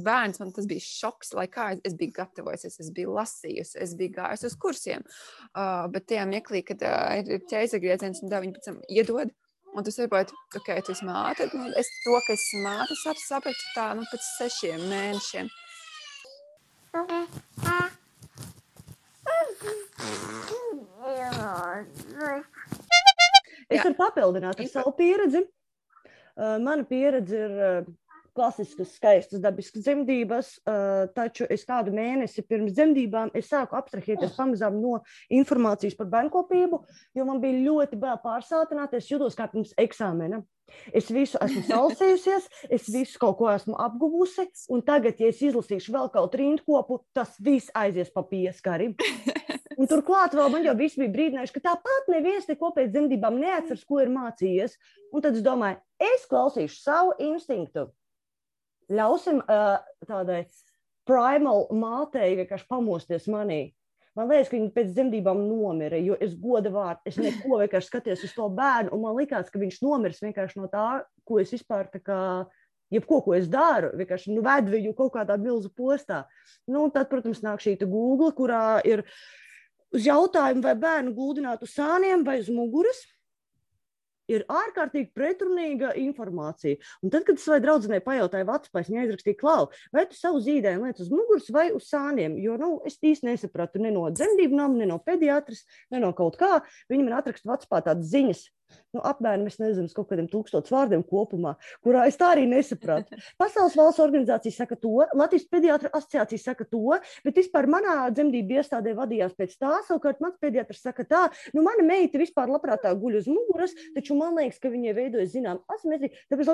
[0.05, 3.95] bērns, man tas bija šoks, lai kā es, es biju gatavojusies, es biju lasījusi, es
[3.99, 5.07] biju gājusi uz kursiem.
[5.95, 6.83] Bet tajā mirklī, kad
[7.25, 9.35] ir ķēzagrieziens un viņi pēc tam iedod,
[9.75, 13.73] un tu saproti, ok, tu esi māte, nu, es to, ka es esmu māte, sapratu
[13.75, 15.47] tā, nu, pēc sešiem mēnešiem.
[21.09, 22.43] Yeah.
[23.69, 25.45] Es varu papildināt ar savu pieredzi.
[26.39, 27.57] Mana pieredze ir
[28.39, 30.53] klasiskas, skaistas, dabiskas dzemdības,
[31.17, 35.01] taču es kādu mēnesi pirms dzemdībām sāku abstrahēties pamazām no
[35.41, 36.83] informācijas par bērnkopību,
[37.19, 39.09] jo man bija ļoti bail pārsātināties.
[39.09, 40.43] Es jutos kā pirms eksāmena.
[40.93, 45.95] Es visu esmu salasījusies, es visu kaut ko esmu apguvusi, un tagad, ja es izlasīšu
[45.97, 48.93] vēl kaut rindkopu, tas viss aizies pa pieskari.
[49.77, 53.85] Un turklāt vēl man jau viss bija brīdinājuši, ka tāpat neviens neko pēc dzemdībām neatceras,
[53.85, 54.79] ko ir mācījies.
[55.13, 57.89] Un tad es domāju, es klausīšu savu instinktu.
[58.89, 60.47] Ļausim uh, tādai
[61.09, 63.75] primal mātei vienkārši pamosties manī.
[64.17, 68.25] Man liekas, ka viņa pēc dzemdībām nomira, jo es godu vārdu, es neko vienkārši skatījos
[68.27, 70.87] uz to bērnu, un man liekas, ka viņš nomirs vienkārši no tā,
[71.29, 72.19] ko es vispār tā kā
[72.91, 76.25] jebko, ko es daru, vienkārši nu, vedu viņu kaut kādā milzu postā.
[76.67, 79.05] Nu, tad, protams, nāk šī Google, kurā ir
[79.95, 83.07] uz jautājumu, vai bērnu gūdināt uz sāniem vai uz muguras.
[84.29, 86.77] ir ārkārtīgi pretrunīga informācija.
[87.01, 91.01] Un tad, kad savai draudzenei pajautāju, Vatspēs, viņa aizrakstīja, klau, vai tu savu zīdēju liec
[91.01, 94.91] uz muguras vai uz sāniem, jo, nu, es īsti nesapratu ne no dzemdību nama, ne
[94.91, 96.59] no pediatras, ne no kaut kā.
[96.93, 98.45] Viņa man atraksta Vatspā tādas ziņas,
[98.95, 101.55] nu, apmēram nezinu, kaut kādiem tūkstošiem vārdiem kopumā,
[101.85, 103.19] kurā es tā arī nesapratu.
[103.41, 108.95] Pasaules valsts organizācija saka to, Latvijas pediatru asociācija saka to, bet vispār manā dzemdību iestādē
[108.99, 109.77] vadījās pēc tā.
[109.89, 114.37] Savukārt mans pediatrs saka tā, nu, mana meita vispār labprātāk guļ uz muguras, taču man
[114.39, 116.17] liekas, ka viņai veidojas zinām asimetrija.
[116.33, 116.53] Tāpēc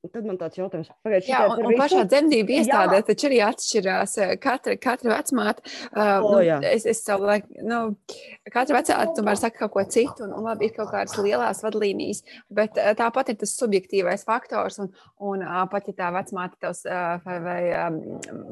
[0.00, 4.30] Tad man tāds jautājums, kāpēc Jā, un, un pašā dzemdību iestādē taču arī atšķirās eh,
[4.40, 5.64] katra, katra vecmāte.
[5.90, 6.56] Uh, O, nu, jā.
[6.70, 7.80] es, es savu laiku, nu,
[8.48, 12.22] katra vecāte tomēr saka kaut ko citu, un, un labi, ir kaut kādas lielas vadlīnijas,
[12.48, 14.88] bet uh, tāpat ir tas subjektīvais faktors, un,
[15.20, 18.00] un uh, pat ja tā vecmāte tavs uh, vai, vai um,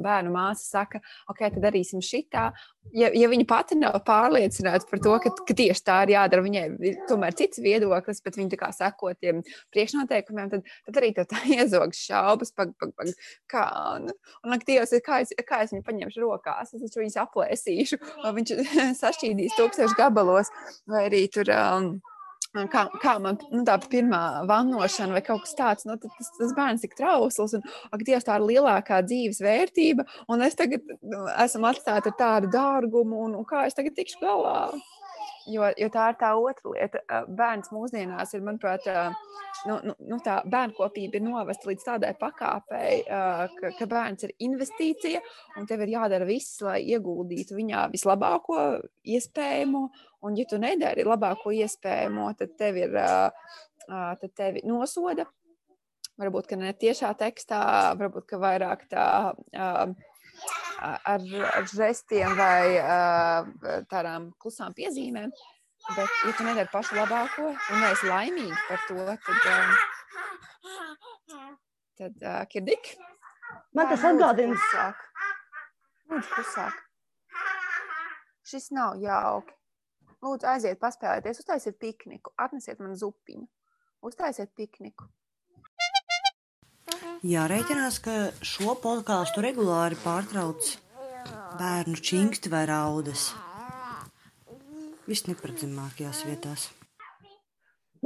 [0.05, 1.01] bērnu māsa saka,
[1.33, 2.51] ok, tad darīsim šitā,
[2.93, 6.65] ja, ja viņa pati nav pārliecināta par to, ka, ka tieši tā ir jādara, viņai
[6.93, 9.41] ir tomēr cits viedoklis, bet viņa tā kā seko tiem
[9.75, 11.25] priekšnoteikumiem, tad, tad arī tā
[11.57, 13.15] iezog šaubas, pag, pag, pag,
[13.51, 13.65] kā,
[13.97, 14.13] un,
[14.45, 18.37] un ak, Dievs, kā es, kā es viņu paņemšu rokās, es taču viņus aplēsīšu, vai
[18.41, 18.55] viņš
[19.03, 20.53] sašķīdīs tūkstoši gabalos,
[20.91, 21.53] vai arī tur.
[21.55, 21.99] Um,
[22.73, 26.87] Kā, kā man nu, tā pirmā vannošana vai kaut kas tāds, nu, tas, tas bērns
[26.87, 27.53] ir trausls.
[27.59, 30.07] Un, ak, Dievs, tā ir lielākā dzīves vērtība.
[30.33, 34.23] Un es tagad nu, esmu atstāta ar tādu dārgumu, un, un kā es tagad tikšu
[34.25, 34.63] galā?
[35.49, 37.21] Jo, jo tā ir tā otra lieta.
[37.39, 38.85] Bērns mūsdienās ir, manuprāt,
[39.69, 45.23] nu, nu, nu, tā bērnkopība ir novesta līdz tādai pakāpei, ka, ka bērns ir investīcija,
[45.57, 48.61] un tev ir jādara viss, lai ieguldītu viņā vislabāko
[49.17, 49.87] iespējamo.
[50.27, 53.01] Un, ja tu nedari labāko iespējamo, tad tev ir,
[53.89, 55.29] tad tevi nosoda.
[56.19, 57.63] Varbūt, ne tiešā tekstā,
[57.99, 59.09] varbūt, vairāk tā.
[59.55, 59.69] ā,
[60.81, 61.23] ar,
[61.59, 63.49] ar žestiem vai uh,
[63.91, 65.33] tādām klusām piezīmēm.
[65.89, 69.77] Bet, ja tu nedari pašu labāko un neesi laimīgs par to, tad, uh,
[72.01, 72.97] tad uh, kirdik.
[73.77, 75.05] Man tas atgādina, klusāk.
[76.09, 76.83] Lūdzu, klusāk.
[78.49, 79.55] Šis nav jauki.
[80.25, 83.47] Lūdzu, aiziet, paspēlēties, uztaisiet pikniku, atnesiet man zupiņu.
[84.09, 85.07] Uztaisiet pikniku.
[87.27, 88.13] Jārēķinās, ka
[88.47, 90.69] šo podkāstu regulāri pārtrauc
[91.59, 93.33] bērnu čingsti vai raudas.
[95.09, 96.69] Viss neparedzamākajās vietās.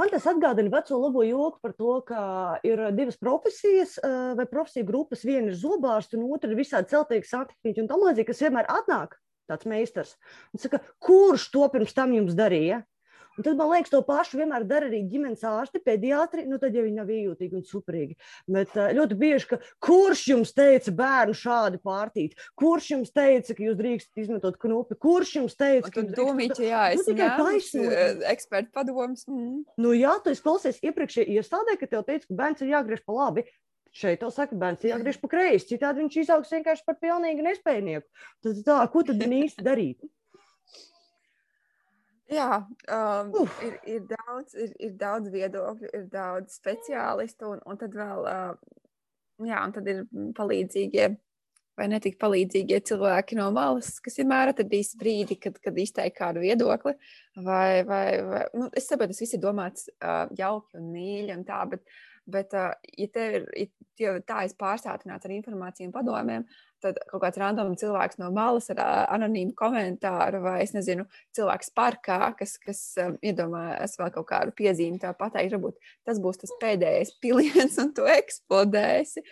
[0.00, 2.22] Man tas atgādina veco labo joku par to, ka
[2.64, 5.26] ir divas profesijas eh, vai profesiju grupas.
[5.28, 9.18] Viena ir zobārsts, un otra ir visādi celtnieki, santehniķi un tam līdzīgi, kas vienmēr atnāk
[9.50, 10.16] tāds meistars
[10.54, 12.80] un saka, kurš to pirms tam jums darīja?
[13.38, 16.44] Un tad man liekas, to pašu vienmēr dara arī ģimenes ārsti, pediatri.
[16.50, 18.16] Nu, tad, ja viņi nav iejūtīgi un superīgi.
[18.52, 22.36] Bet eh, ļoti bieži, ka kurš jums teica bērnu šādi pārtīt?
[22.60, 24.98] Kurš jums teica, ka jūs drīkstat izmantot knupi?
[25.00, 28.04] Kurš jums teica, ka jūs drīkstat- jā, Nu, es tikai ņēmu taisnība.
[28.36, 29.26] ekspertu padomus.
[29.28, 29.64] Mm.
[29.80, 33.12] Nu, jā, tu esi klausies iepriekšējā iestādē, ka tev teica, ka bērns ir jāgriež pa
[33.16, 33.44] labi.
[33.92, 35.66] Šeit tev saka, bērns ir jāgriež pa kreisi.
[35.74, 38.06] Citādi viņš izaugs vienkārši par pilnīgu nespējnieku.
[38.44, 40.00] Tad tā, ko tad īsti darīt?
[42.32, 42.62] Jā,
[42.96, 43.58] um, Uf.
[43.64, 48.54] ir, ir, daudz, ir, ir daudz viedokļu, ir daudz speciālistu, un, un tad vēl uh,
[49.44, 50.06] jā, un tad ir
[50.38, 51.10] palīdzīgie
[51.78, 56.92] vai netik palīdzīgie cilvēki no malas, kas vienmēr atradīs brīdi, kad, kad izteikt kādu viedokli.
[57.36, 61.46] Vai, vai, vai, nu, es saprotu, tas viss ir domāts uh, jauki un mīļi un
[61.48, 61.84] tā, bet,
[62.30, 66.44] bet ja tev ir ja tā es pārstātināts ar informāciju un padomiem,
[66.82, 68.80] tad kaut kāds random cilvēks no malas ar
[69.14, 71.06] anonīmu komentāru, vai es nezinu,
[71.36, 72.82] cilvēks parkā, kas, kas
[73.22, 78.06] iedomājas vēl kaut kādu piezīmi, tā pateikt, varbūt tas būs tas pēdējais piliens, un tu
[78.10, 79.24] eksplodēsi.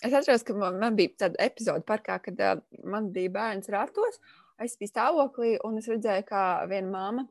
[0.00, 4.16] Es atceros, ka man, man bija tāda epizode parkā, kad man bija bērns ratos,
[4.60, 7.28] es biju stāvoklī, un es redzēju, kā viena māma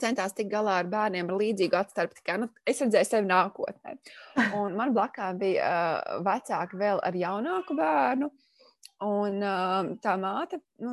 [0.00, 2.18] centās tikt galā ar bērniem ar līdzīgu atstarpi.
[2.20, 3.96] tikai, Nu, es redzēju sevi nākotnē.
[4.60, 8.30] Un man blakā bija uh, vecāki vēl ar jaunāku bērnu.
[9.04, 10.92] Un uh, tā māte, nu,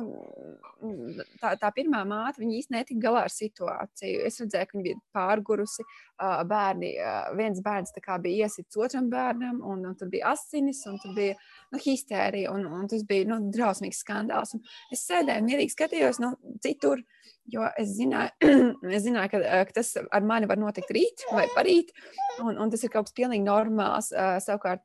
[1.40, 4.18] tā, tā pirmā māte, viņa īstenībā netika galā ar situāciju.
[4.28, 5.86] Es redzēju, ka viņa bija pārgurusi.
[6.20, 11.00] Uh, bērni, uh, viens bērns bija iesits otram bērnam, un, un tur bija asinis, un
[11.00, 11.38] tur bija
[11.72, 14.52] nu, histērija, un, un tas bija nu, drausmīgs skandāls.
[14.52, 14.60] Un
[14.92, 17.00] es sēdēju, mierīgi skatījos nu, citur,
[17.48, 18.52] jo es zināju,
[18.98, 21.96] es zināju ka, uh, ka tas ar mani var notikt rīt vai parīt,
[22.44, 24.12] un, un tas ir kaut kas pilnīgi normāls.
[24.44, 24.84] Savukārt,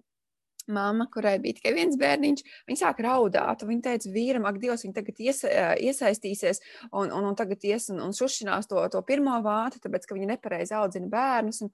[0.74, 3.66] Māma, kurai bija tikai viens bērniņš, viņa sāka raudāt.
[3.68, 8.04] Viņa teica, vīram, ak, Dievs, viņa tagad iesa, iesaistīsies un, un, un tagad ies un,
[8.06, 11.64] un šušinās to, to pirmo vātu, tāpēc, ka viņa nepareizi audzina bērnus.
[11.66, 11.74] Un,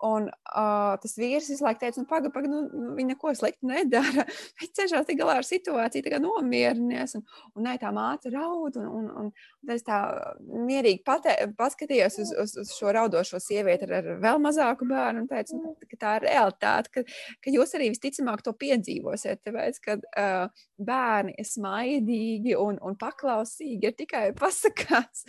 [0.00, 3.68] Un uh, tas vīrs visu laiku teica, nu, pagaidi, paga, nu, nu, viņa neko sliktu
[3.68, 4.24] nedara.
[4.60, 7.18] Viņš cenšas tikt galā ar situāciju, tā kā nomierinies.
[7.18, 8.78] Un, un nē, tā māte raud.
[8.80, 9.32] Un, un, un,
[9.66, 9.98] un es tā
[10.40, 15.28] mierīgi patē, paskatījos uz, uz, uz šo raudošo sievieti ar, ar vēl mazāku bērnu un
[15.28, 17.04] teicu, nu, ka tā ir realitāte, ka,
[17.44, 19.42] ka jūs arī visticamāk to piedzīvosiet.
[19.44, 25.26] Tāpēc, kad uh, bērni ir smaidīgi un, un paklausīgi, ir tikai pasakās.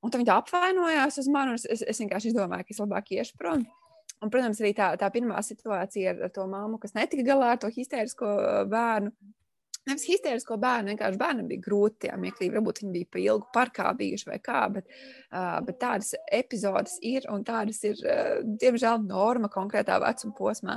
[0.00, 1.58] Un tad viņi apvainojās uz mani.
[1.58, 3.66] Es, es vienkārši domāju, ka es labāk iešu prom.
[4.18, 7.60] Un, protams, arī tā, tā pirmā situācija ar, ar to māmu, kas netika galā ar
[7.62, 8.30] to histērisko
[8.70, 9.12] bērnu.
[9.88, 13.92] Nevis histērisko bērnu, vienkārši bērnam bija grūti, jā, mieklīgi, varbūt viņi bija pa ilgu parkā
[13.96, 14.90] bijuši vai kā, bet,
[15.30, 20.76] uh, bet tādas epizodes ir un tādas ir, uh, diemžēl, norma konkrētā vecuma posmā.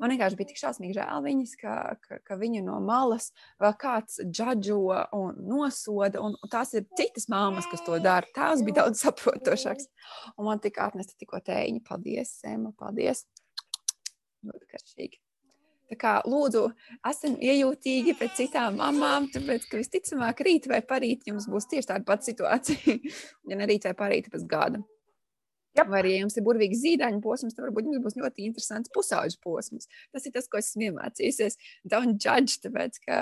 [0.00, 3.30] Man vienkārši bija tik šausmīgi žēl viņas, ka, ka, ka viņu no malas
[3.62, 4.80] vēl kāds džadžo
[5.16, 6.20] un nosoda.
[6.24, 8.28] Un, un tās ir citas māmas, kas to dara.
[8.36, 9.88] Tās bija daudz saprotošākas.
[10.36, 11.84] Un man tika atnesta tikko tēņa.
[11.86, 13.24] Paldies, Sēma, paldies.
[14.46, 15.22] Ļoti karšīgi.
[15.86, 16.64] Tā kā lūdzu,
[17.06, 22.06] esam iejūtīgi pret citām mamām, tāpēc, ka visticamāk rīt vai parīt jums būs tieši tāda
[22.08, 22.96] pati situācija.
[23.52, 24.82] ja ne rīt vai parīt pēc gada.
[25.76, 25.90] Yep.
[25.92, 29.40] Vai arī, ja jums ir burvīgs zīdaiņu posms, tad varbūt jums būs ļoti interesants pusauģu
[29.44, 29.90] posms.
[30.14, 31.58] Tas ir tas, ko esmu iemācījusies.
[31.92, 33.18] Don't judge, tāpēc, ka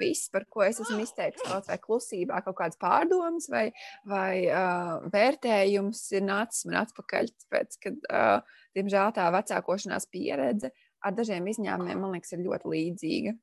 [0.00, 3.64] viss, par ko es esmu izteicis kaut vai klusībā, kaut kādas pārdomas vai,
[4.08, 7.32] vai uh, vērtējums ir nācis man atpakaļ.
[7.46, 13.34] Tāpēc, ka, uh, diemžēl, tā vecākošanās pieredze ar dažiem izņēmumiem, man liekas, ir ļoti līdzīga.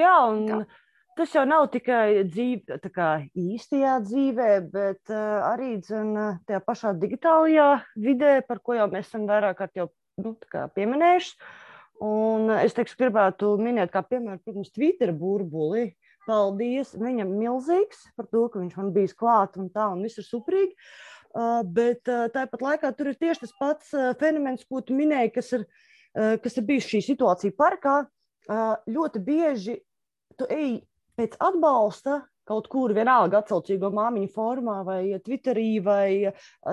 [0.00, 0.62] Jā, un Tā.
[1.12, 6.14] Tas jau nav tikai dzīve, kā, īstajā dzīvē, bet uh, arī dzen,
[6.48, 7.66] tajā pašā digitālajā
[8.00, 9.90] vidē, par ko jau mēs esam vairāk kārt jau
[10.24, 10.32] nu,
[10.76, 11.34] pieminējuši.
[12.02, 15.90] Un es teikšu, gribētu minēt, kā piemēram, protams, Twitter burbuli.
[16.24, 20.26] Paldies viņam milzīgs par to, ka viņš man bija klāt un tā, un viss ir
[20.26, 20.72] suprīgi.
[21.32, 25.32] Uh, bet uh, tāpat laikā tur ir tieši tas pats uh, fenomens, ko tu minēji,
[25.36, 25.66] kas ir,
[26.16, 27.98] uh, kas ir bijis šī situācija parkā.
[28.48, 29.76] Uh, ļoti bieži
[30.40, 30.80] tu ej
[31.18, 36.32] pēc atbalsta kaut kur vienalga atsaucīgo māmiņu formā, vai Twitterī, vai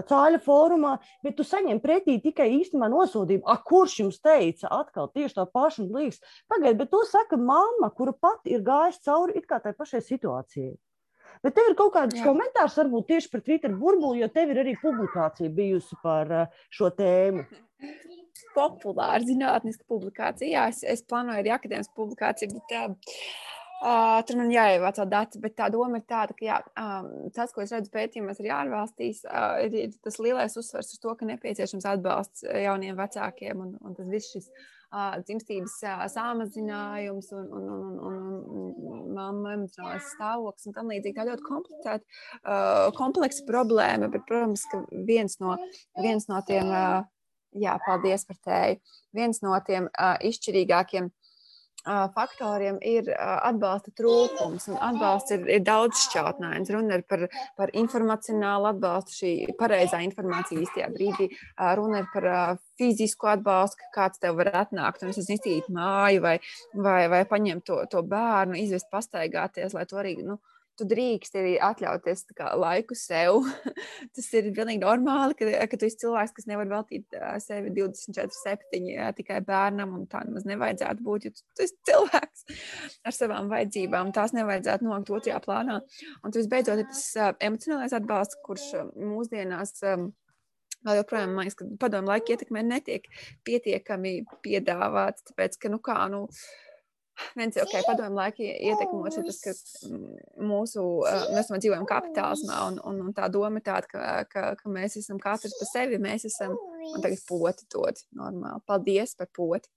[0.10, 3.46] cāļa formā, bet tu saņem pretī tikai īstenībā nosodījumu.
[3.46, 6.22] A, kurš jums teica atkal tieši tā paša un liekas?
[6.50, 10.76] Pagaidiet, bet to saka mamma, kura pat ir gājusi cauri it kā tai pašai situācijai.
[11.46, 12.26] Bet tev ir kaut kāds Jā.
[12.26, 16.34] komentārs, varbūt tieši par Twitter burbuli, jo tev ir arī publikācija bijusi par
[16.74, 17.46] šo tēmu.
[18.56, 20.50] Populāra zinātniska publikācija.
[20.50, 23.20] Jā, es, es plānoju arī akadēmisku publikāciju, bet uh,
[23.80, 27.64] Uh, tur man jāievāc dati, bet tā doma ir tāda, ka jā, um, tas, ko
[27.64, 31.88] es redzu pētījumos, ir ārvalstīs, uh, ir, ir tas lielais uzsvers uz to, ka nepieciešams
[31.88, 37.86] atbalsts jauniem vecākiem un, un tas viss šis uh, dzimstības uh, samazinājums un, un, un,
[38.10, 38.26] un,
[38.92, 41.16] un, mamma emocionālais stāvoklis un tam līdzīgi.
[41.16, 45.56] Tā ļoti komplicēta, uh, kompleksa problēma, bet, protams, ka viens no,
[46.04, 47.08] viens no tiem, uh,
[47.56, 48.84] jā, paldies par tēju,
[49.16, 51.10] viens no tiem uh, izšķirīgākiem
[51.86, 54.68] faktoriem ir atbalsta trūkums.
[54.76, 56.72] Atbalsts ir, ir daudz šķautnājums.
[56.76, 57.26] Runa ir par,
[57.58, 61.30] par informacionālu atbalstu, šī pareizā informācija īstajā brīdī.
[61.80, 62.30] Runa ir par
[62.80, 66.38] fizisku atbalstu, ka kāds tev var atnākt un iztīrīt māju vai,
[66.76, 70.18] vai, vai paņemt to, to bērnu, izvest pastaigāties, lai to arī.
[70.24, 70.40] Nu,
[70.80, 73.42] tu drīkst arī atļauties kā, laiku sev.
[74.16, 78.88] Tas ir pilnīgi normāli, ka, ka tu esi cilvēks, kas nevar veltīt sevi 24, 7
[78.94, 81.28] uh, tikai bērnam, un tā nemaz nevajadzētu būt.
[81.28, 82.48] Jo tu, tu esi cilvēks
[83.10, 85.82] ar savām vajadzībām, tās nevajadzētu nolikt otrajā plānā.
[86.24, 89.78] Un tas beidzot ir tas uh, emocionālais atbalsts, kurš uh, mūsdienās.
[89.84, 90.12] Um,
[90.88, 93.10] Vēl joprojām, man liekas, ka padomu laika ietekmē netiek
[93.44, 94.14] pietiekami
[94.46, 96.69] piedāvāts, tāpēc, ka, nu kā, nu, uh,
[97.38, 99.54] viens jau okay, padomju laika ietekmos ir tas, ka
[100.50, 100.86] mūsu,
[101.36, 105.20] mēs dzīvojam kapitālismā, un, un, un tā doma ir tāda, ka, ka, ka mēs esam
[105.22, 106.56] katrs par sevi, mēs esam,
[106.94, 108.64] un tagad poti dod normāli.
[108.70, 109.72] Paldies par poti.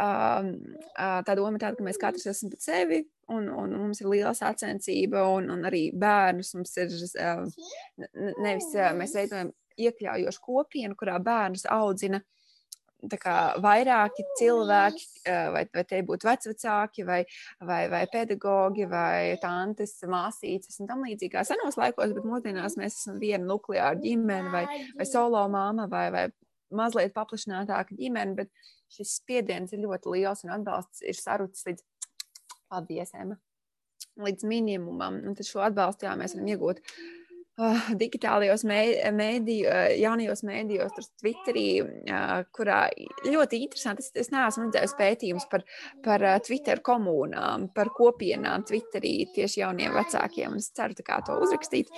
[0.00, 0.54] Um,
[0.96, 4.34] tā doma ir tāda, ka mēs katrs esam par sevi, un, un mums ir liela
[4.36, 6.94] sacensība, un, un arī bērnus mums ir
[8.42, 12.22] nevis mēs veidojam iekļaujošu kopienu, kurā bērnus audzina
[13.20, 15.06] kā, vairāki cilvēki,
[15.54, 17.20] vai, vai te būtu vecvecāki, vai,
[17.60, 23.20] vai, vai pedagogi, vai tantes, māsītes un tam līdzīgā senos laikos, bet mūsdienās mēs esam
[23.22, 24.64] viena nukleāra ģimene vai,
[24.98, 26.26] vai solo māma vai, vai
[26.74, 28.52] mazliet paplašinātāka ģimene, bet
[28.94, 31.84] šis spiediens ir ļoti liels un atbalsts ir sarucis līdz,
[32.70, 33.38] paldies, Ema,
[34.20, 35.20] līdz minimumam.
[35.26, 36.82] Un tad šo atbalstu jā, mēs varam iegūt
[37.60, 42.80] uh, digitālajos mēdījos, uh, jaunajos mēdījos, tur Twitterī, uh, kurā
[43.26, 44.04] ļoti interesanti.
[44.04, 45.64] Es, es neesmu redzējis pētījumus par,
[46.04, 50.58] par uh, Twitter komunām, par kopienām Twitterī tieši jauniem vecākiem.
[50.60, 51.92] Es ceru kā to uzrakstīt,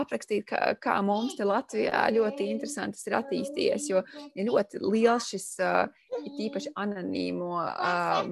[0.00, 4.02] aprakstīt, kā, kā mums te Latvijā ļoti interesanti tas ir attīstījies, jo
[4.36, 7.54] ir ļoti liels šis, ir tīpaši anonīmo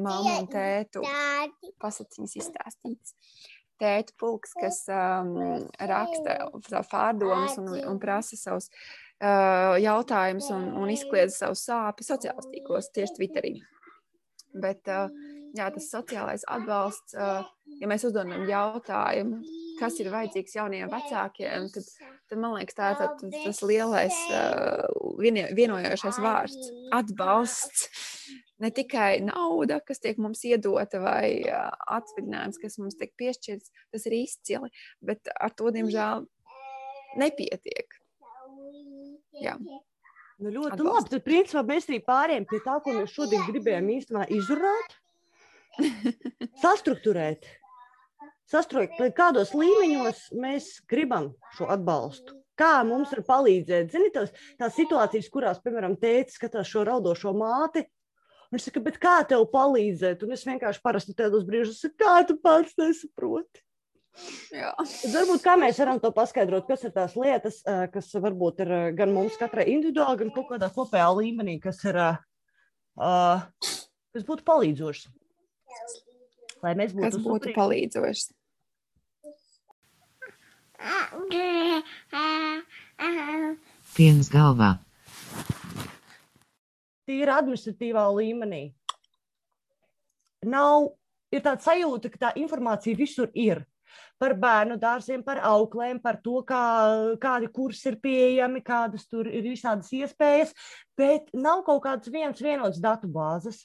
[0.01, 1.05] mammu un tētu
[1.81, 3.17] pasaciņas izstāstīts
[3.81, 5.35] tēta pulks, kas um,
[5.91, 6.51] raksta
[6.91, 13.17] pārdomas un, un prasa savus uh, jautājumus un, un izkliedz savu sāpes sociālos tīklos, tieši
[13.19, 13.55] Twitterī.
[14.61, 15.09] Bet uh,
[15.57, 17.45] jā, tas sociālais atbalsts, uh,
[17.81, 19.41] ja mēs uzdodam jautājumu,
[19.81, 21.89] kas ir vajadzīgs jauniem vecākiem, tad,
[22.31, 24.85] tad man liekas, tā ir tas lielais uh,
[25.57, 27.89] vienojošais vārds- atbalsts
[28.61, 34.19] ne tikai nauda, kas tiek mums iedota, vai atvaļinājums, kas mums tiek piešķirts, tas ir
[34.21, 34.73] izcili,
[35.05, 36.27] bet ar to, diemžēl,
[37.21, 37.97] nepietiek.
[39.41, 39.57] Jā.
[40.41, 41.09] Nu, ļoti Atbalst.
[41.09, 41.13] labi.
[41.13, 44.97] Tad, principā, mēs arī pārējām pie tā, ko mēs šodien gribējām īstenībā izrunāt,
[46.65, 47.49] sastruktūrēt.
[48.51, 52.39] Sastruktūrēt, kādos līmeņos mēs gribam šo atbalstu.
[52.61, 53.93] Kā mums var palīdzēt?
[53.93, 57.85] Zini, tās, tās situācijas, kurās, piemēram, tēvs skatās šo raudošo māti,
[58.51, 60.25] Viņš saka, bet kā tev palīdzēt?
[60.27, 63.63] Un es vienkārši parasti tādos brīžos saku, kā tu pats nesaproti.
[64.51, 64.73] Jā.
[65.13, 67.61] Varbūt kā mēs varam to paskaidrot, kas ir tās lietas,
[67.95, 72.19] kas varbūt ir gan mums katrai individuāli, gan kaut kādā kopējā līmenī, kas ir uh,
[74.11, 75.07] kas būtu palīdzošs.
[76.65, 78.29] Lai mēs būtu, kas būtu palīdzošs.
[83.95, 84.75] Piens galvā
[87.11, 88.63] tīri administratīvā līmenī.
[90.47, 90.93] Nav,
[91.35, 93.65] ir tāda sajūta, ka tā informācija visur ir.
[94.21, 96.61] Par bērnu dārziem, par auklēm, par to, kā,
[97.21, 100.55] kādi kursi ir pieejami, kādas tur ir visādas iespējas,
[100.97, 103.65] bet nav kaut kāds viens vienots datu bāzes.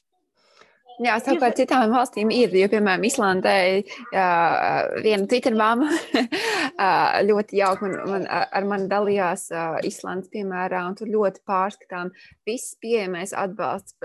[1.03, 3.55] Jā, savukārt citām valstīm ir, jo, piemēram, Islandē
[4.13, 4.27] jā,
[5.03, 5.89] viena Twitter māma
[7.29, 9.49] ļoti jauki man, man, ar mani dalījās
[9.87, 12.13] Islandes piemērā, un tur ļoti pārskatām
[12.47, 13.97] viss pieejamais atbalsts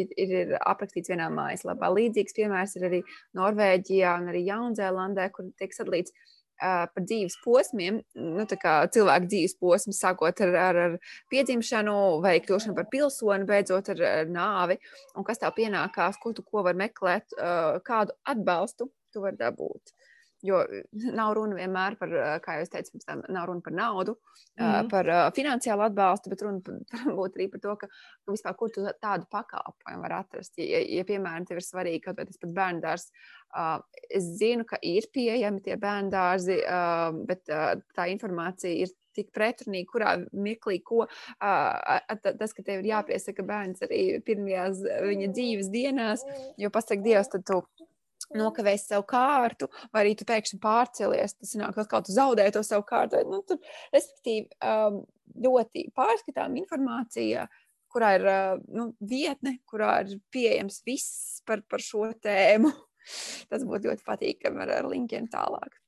[0.00, 1.92] ir, ir aprakstīts vienā mājaslapā.
[1.94, 3.02] Līdzīgs piemērs ir arī
[3.38, 6.16] Norvēģijā un arī Jaunzēlandē, kur tiek sadalīts
[6.62, 10.96] par dzīves posmiem, nu, cilvēku dzīves posmu, sākot ar, ar, ar
[11.32, 14.78] piedzimšanu, vai kļūšanu par pilsoni, beidzot ar, ar nāvi,
[15.16, 17.34] un kas tev pienākās, ko tu ko var meklēt,
[17.86, 19.92] kādu atbalstu tu vari dabūt.
[20.42, 20.62] Jo
[21.18, 24.16] nav runa vienmēr par, kā jūs teicāt, nav runa par naudu,
[24.58, 24.88] mm -hmm.
[24.90, 26.60] par finansiālu atbalstu, bet runa
[27.06, 27.88] varbūt arī par to, ka
[28.30, 30.58] vispār kur tādu pakalpojumu var atrast.
[30.58, 33.06] Ja, ja piemēram, tev ir svarīgi kaut vai tas pats bērndārs,
[34.10, 36.58] es zinu, ka ir pieejami tie bērndārzi,
[37.28, 37.44] bet
[37.96, 41.06] tā informācija ir tik pretrunīgi, kurā mirklī, ko
[41.38, 46.24] tas, ka tev ir jāpiesaka bērns arī pirmajās viņa dzīves dienās,
[46.60, 47.60] jo pasaka Dievs, tad tu
[48.38, 52.86] nokavējis savu kārtu, vai arī tu pēkšņi pārcēlies, tas nāk atkal tu zaudēji to savu
[52.88, 53.22] kārtu.
[53.28, 53.60] Nu, tur,
[53.94, 55.02] respektīvi, um,
[55.42, 57.46] ļoti pārskatām informācija,
[57.92, 62.72] kurā ir uh, nu, vietne, kurā ir pieejams viss par, par šo tēmu.
[63.50, 65.78] Tas būtu ļoti patīkami ar, ar linkiem tālāk.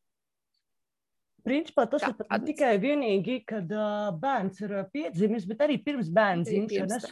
[1.44, 6.09] Principā tas Tā, ir pat tikai vienīgi, kad uh, bērns ir piedzimis, bet arī pirms
[6.09, 7.11] bērna dzimšanas.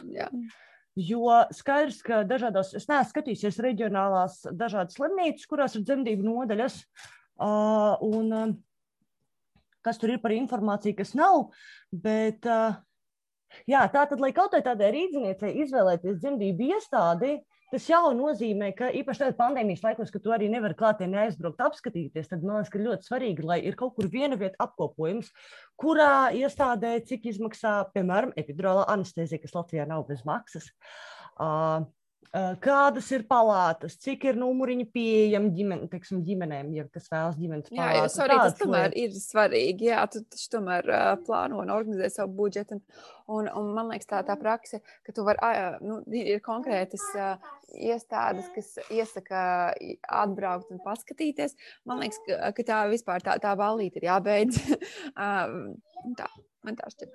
[0.99, 6.75] Jo skaidrs, ka dažādās, es neesmu skatījusies reģionālās dažādas slimnīcas, kurās ir dzemdību nodaļas,
[7.41, 8.57] un
[9.83, 11.47] kas tur ir par informāciju, kas nav.
[11.89, 12.45] Bet,
[13.65, 17.39] jā, tā tad, lai kaut kādai rīzniecei izvēlēties dzemdību iestādi,
[17.73, 22.27] Tas jau nozīmē, ka īpaši tādā pandēmijas laikos, kad tu arī nevari klātienē aizbraukt, apskatīties,
[22.29, 25.31] tad man liekas, ka ļoti svarīgi, lai ir kaut kur viena vieta apkopojums,
[25.81, 30.69] kurā iestādē, cik izmaksā, piemēram, epidurālā anestezija, kas Latvijā nav bez maksas.
[31.33, 31.89] Uh,
[32.33, 37.99] kādas ir palātas, cik ir numuriņi pieejami ģimen, teiksim, ģimenēm, ja kas vēlas ģimenes palātu.
[37.99, 39.89] Jā, sorry, tas tomēr ir svarīgi.
[39.91, 42.79] Jā, tu taču tomēr uh, plāno un organizē savu budžetu.
[42.79, 47.05] Un, un, un man liekas, tā, tā prakse, ka tu vari, uh, nu, ir konkrētas
[47.13, 49.43] uh, iestādes, kas iesaka
[50.23, 51.53] atbraukt un paskatīties.
[51.85, 54.57] Man liekas, ka, ka tā vispār tā, tā valīte ir jābeidz.
[55.21, 55.53] uh,
[56.17, 56.31] tā,
[56.65, 57.13] man tā šķiet.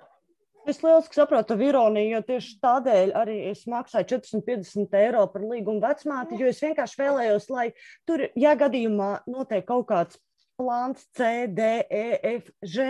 [0.69, 6.37] Es lieliski saprotu ironiju, jo tieši tādēļ arī es maksāju 450 eiro par līgumu vecmāti,
[6.37, 7.71] jo es vienkārši vēlējos, lai
[8.05, 10.19] tur, ja gadījumā notiek kaut kāds
[10.59, 12.85] plāns C, D, E, F, G,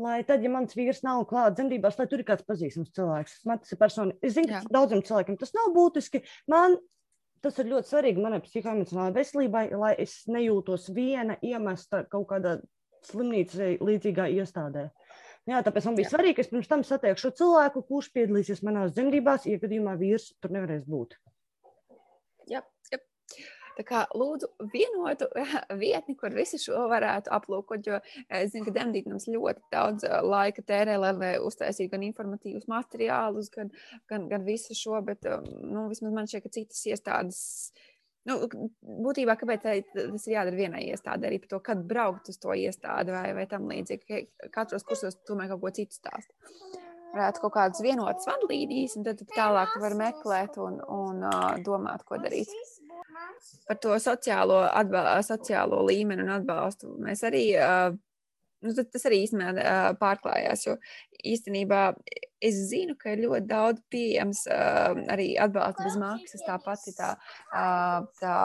[0.00, 3.36] lai tad, ja mans vīrs nav klāts dzemdībās, lai tur ir kāds pazīstams cilvēks.
[3.50, 4.20] Man tas ir personīgi.
[4.24, 6.22] Es zinu, ka daudziem cilvēkiem tas nav būtiski.
[6.48, 6.78] Man
[7.44, 12.60] tas ir ļoti svarīgi manai psihoemocionālajai veselībai, lai es nejūtos viena iemesta kaut kādā
[13.10, 14.88] slimnīcai līdzīgā iestādē.
[15.48, 16.12] Jā, tāpēc man bija Jā.
[16.14, 20.52] svarīgi, ka es pirms tam satiekšu cilvēku, kurš piedalīsies manās dzemdībās, ja gadījumā vīrs tur
[20.52, 21.16] nevarēs būt.
[22.50, 22.60] Jā,
[22.92, 23.00] jā.
[23.78, 25.30] Tā kā lūdzu vienotu
[25.82, 30.98] vietni, kur visi šo varētu aplūkot, jo es zinu, ka Demdītnams ļoti daudz laika tērē,
[31.00, 33.72] lai, uztaisītu gan informatīvus materiālus, gan,
[34.10, 35.24] gan, gan visu šo, bet,
[35.64, 37.40] nu, vismaz man šķiet, ka citas iestādes
[38.28, 38.36] Nu,
[39.06, 43.14] būtībā, kāpēc tas ir jādara vienai iestādē, arī par to, kad braukt uz to iestādi
[43.14, 44.20] vai, vai tam līdzīgi.
[44.52, 46.28] Katros kursos tomēr kaut ko citu stāst.
[47.14, 52.04] Varētu kaut kādas vienotas vadlīnijas, un tad, tad tālāk var meklēt un, un uh, domāt,
[52.06, 52.52] ko darīt.
[53.66, 57.88] Par to sociālo, atbal, sociālo līmeni un atbalstu mēs arī uh,
[58.64, 60.66] nu, tas arī īstenībā pārklājās.
[60.68, 60.76] Jo
[61.26, 61.80] īstenībā
[62.40, 66.44] es zinu, ka ir ļoti daudz pieejams arī atbalsta bez maksas.
[66.46, 67.10] Tāpat ir tā,
[68.20, 68.36] tā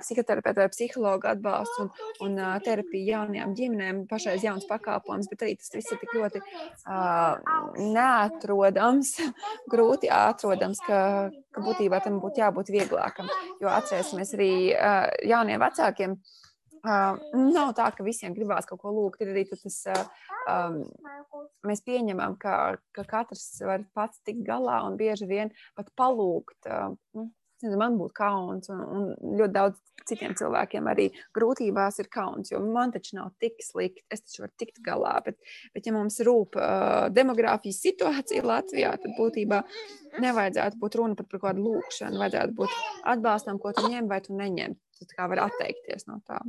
[0.00, 1.90] psihoterapeita vai psihologa atbalsts un,
[2.24, 6.42] un terapija jaunajām ģimenēm, pašais jauns pakalpojums, bet arī tas viss ir tik ļoti
[7.92, 9.14] neatrodams,
[9.72, 11.00] grūti atrodams, ka,
[11.52, 13.28] ka būtībā tam būtu jābūt vieglākam.
[13.60, 14.52] Jo atcerēsimies arī
[15.28, 16.16] jauniem vecākiem.
[16.82, 19.20] Uh, nav tā, ka visiem gribās kaut ko lūgt.
[19.22, 20.80] Ir arī tas, uh, um,
[21.68, 22.56] mēs pieņemam, ka,
[22.96, 26.66] ka katrs var pats tikt galā un bieži vien pat palūgt.
[26.66, 27.28] Uh,
[27.62, 29.78] nu, man būtu kauns, un, un ļoti daudz
[30.08, 31.04] citiem cilvēkiem arī
[31.36, 35.14] grūtībās ir kauns, jo man taču nav tik slikti, es taču varu tikt galā.
[35.22, 35.38] Bet,
[35.76, 39.62] bet ja mums rūp uh, demogrāfijas situācija Latvijā, tad būtībā
[40.24, 42.74] nevajadzētu būt runa pat par kādu lūkšanu, vajadzētu būt
[43.14, 44.74] atbalstam, ko tu ņem vai tu neņem.
[45.02, 46.42] Tu kā var atteikties no tā.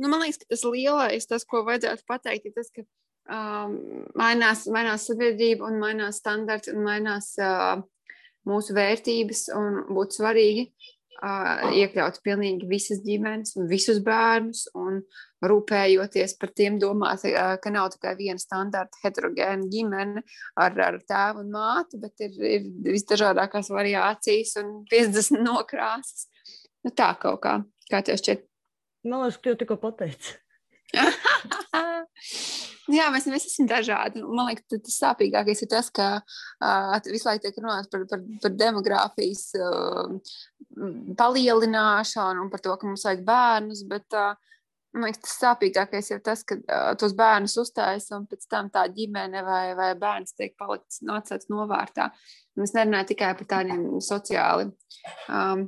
[0.00, 2.84] Nu, man liekas, ka tas lielais, tas, ko vajadzētu pateikt, ir tas, ka
[3.28, 3.74] um,
[4.16, 7.82] mainās, mainās sabiedrība un mainās standarti un mainās uh,
[8.48, 9.42] mūsu vērtības
[9.90, 15.02] būtu svarīgi uh, iekļaut pilnīgi visas ģimenes visus bērnus un
[15.44, 20.24] rūpējoties par tiem domāt, uh, ka nav tikai viena standarta heterogēna ģimene
[20.56, 26.30] ar, ar tēvu un māti, bet ir, ir visdažādākās variācijas un 50 nokrāsas.
[26.86, 27.58] Nu, tā kaut kā.
[27.90, 28.46] Kā tev šķiet?
[29.08, 30.36] Man liekas, ka tu tikko pateici.
[32.90, 34.22] Jā, mēs, mēs esam dažādi.
[34.24, 38.54] Man liekas, tas sāpīgākais ir tas, ka uh, visu laiku tiek runāts par, par, par
[38.58, 40.34] demogrāfijas uh,
[41.20, 43.84] palielināšanu un par to, ka mums vajag bērnus.
[43.90, 44.34] Bet, uh,
[44.90, 48.88] Man liekas, tas sāpīgākais ir tas, ka uh, tos bērnus uzstājas un pēc tam tā
[48.90, 52.08] ģimene vai, vai bērns tiek palikts nocēts novārtā.
[52.58, 54.66] Un es nerunāju tikai par tādiem sociāli
[55.30, 55.62] um,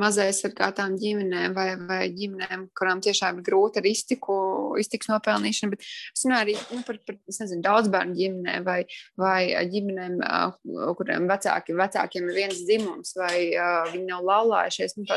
[0.00, 4.36] mazaisargātām ģimenēm vai, vai ģimenēm, kurām tiešām ir grūti ar iztiku,
[4.80, 8.80] iztiks nopelnīšanu, bet es runāju arī nu, par, par nezinu, daudz bērnu ģimenēm vai,
[9.20, 9.40] vai
[9.74, 14.96] ģimenēm, uh, kuriem vecāki, vecākiem ir viens dzimums vai uh, viņi nav laulājušies.
[14.96, 15.10] Nu,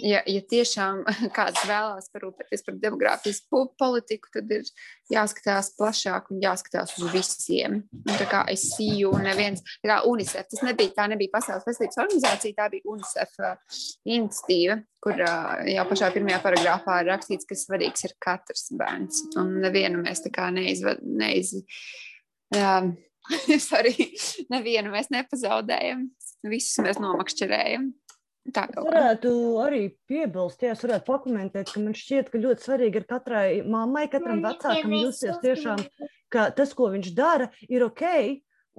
[0.00, 1.02] ja, ja tiešām
[1.36, 4.68] kāds vēlās parūpēties par demogrāfijas politiku, tad ir
[5.12, 7.82] jāskatās plašāk un jāskatās uz visiem.
[7.92, 12.00] Un tā kā es sīju, neviens, tā kā UNICEF, tas nebija, tā nebija Pasaules veselības
[12.04, 13.78] organizācija, tā bija UNICEF uh,
[14.08, 19.24] iniciatīva, kur uh, jau pašā pirmajā paragrāfā ir rakstīts, ka svarīgs ir katrs bērns.
[19.40, 21.54] Un nevienu mēs tā kā neizvad, neiz,
[22.56, 22.94] um,
[23.68, 23.94] sorry,
[24.52, 26.08] nevienu mēs nepazaudējam,
[26.50, 27.90] visus mēs nomakšķerējam.
[28.50, 29.32] Tā es varētu
[29.62, 34.08] arī piebilst, ja es varētu pakomentēt, ka man šķiet, ka ļoti svarīgi ir katrai mammai,
[34.10, 35.84] katram vecākam justies tiešām,
[36.32, 38.02] ka tas, ko viņš dara, ir ok.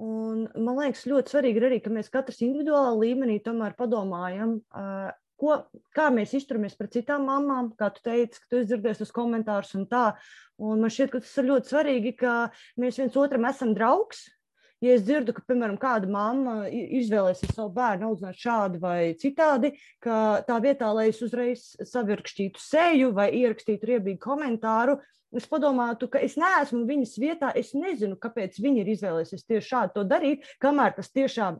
[0.04, 4.58] Un man liekas, ļoti svarīgi ir arī, ka mēs katrs individuālā līmenī tomēr padomājam,
[5.40, 5.58] ko,
[5.96, 9.88] kā mēs izturamies pret citām mamām, kā tu teici, ka tu izdzirdies tos komentārus un
[9.88, 10.10] tā.
[10.60, 12.34] Un man šķiet, ka tas ir ļoti svarīgi, ka
[12.82, 14.26] mēs viens otram esam draugs,
[14.84, 19.72] ja es dzirdu, ka, piemēram, kāda mamma izvēlēsies savu bērnu audzināt šādi vai citādi,
[20.04, 24.98] ka tā vietā, lai es uzreiz savirkšķītu seju vai ierakstītu riebīgu komentāru,
[25.34, 29.96] es padomātu, ka es neesmu viņas vietā, es nezinu, kāpēc viņi ir izvēlējušies tieši šādi
[29.96, 31.58] to darīt, kamēr tas tiešām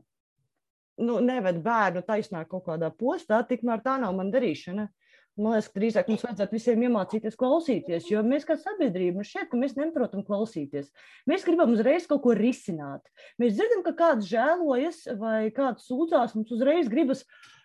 [1.03, 4.89] nu, neved bērnu taisnā kaut kādā postā, tikmēr tā nav man darīšana.
[5.35, 9.49] Man liekas, ka drīzāk mums vajadzētu visiem iemācīties klausīties, jo mēs kā sabiedrība mums šķiet,
[9.51, 10.93] ka mēs neprotam klausīties.
[11.27, 13.03] Mēs gribam uzreiz kaut ko risināt.
[13.43, 17.25] Mēs dzirdam, ka kāds žēlojas vai kāds sūdzās, mums uzreiz gribas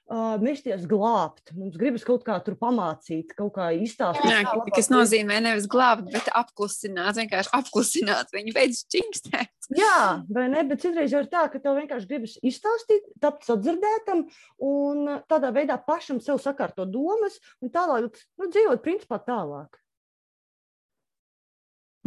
[0.09, 1.53] uh, mesties glābt.
[1.57, 4.29] Mums gribas kaut kā tur pamācīt, kaut kā izstāstīt.
[4.29, 9.53] Jā, kā kas nozīmē nevis glābt, bet apklusināt, vienkārši apklusināt viņu beidz čingstēt.
[9.77, 14.25] Jā, vai ne, bet citreiz jau ir tā, ka tev vienkārši gribas izstāstīt, tapt sadzirdētam
[14.65, 19.77] un tādā veidā pašam sev sakārtot domas un tālāk nu, dzīvot principā tālāk.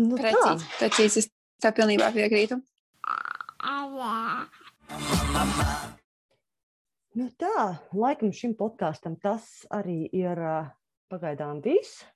[0.03, 0.79] Nu, precīzi, tā.
[0.81, 1.33] precīzi, es
[1.63, 2.63] tā pilnībā piekrītu.
[7.13, 10.39] Nu tā, laikam šim podkāstam tas arī ir
[11.13, 12.07] pagaidām viss.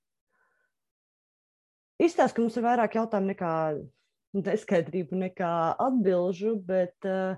[2.01, 3.51] Izstāsta, ka mums ir vairāk jautājumu nekā
[4.47, 5.53] neskaidrību, nekā
[5.85, 7.37] atbilžu, bet uh,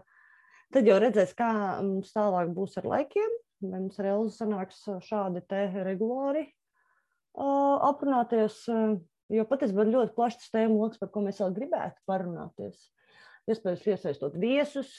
[0.74, 1.50] tad jau redzēs, kā
[1.82, 3.36] mums tālāk būs ar laikiem.
[3.66, 8.94] Vai mums ar Elzu sanāks šādi te regulāri uh, aprunāties, uh,
[9.34, 12.86] jo patiesībā ļoti plašs tēmu lokus, par ko mēs vēl gribētu parunāties.
[13.50, 14.94] Iespējams, iesaistot viesus,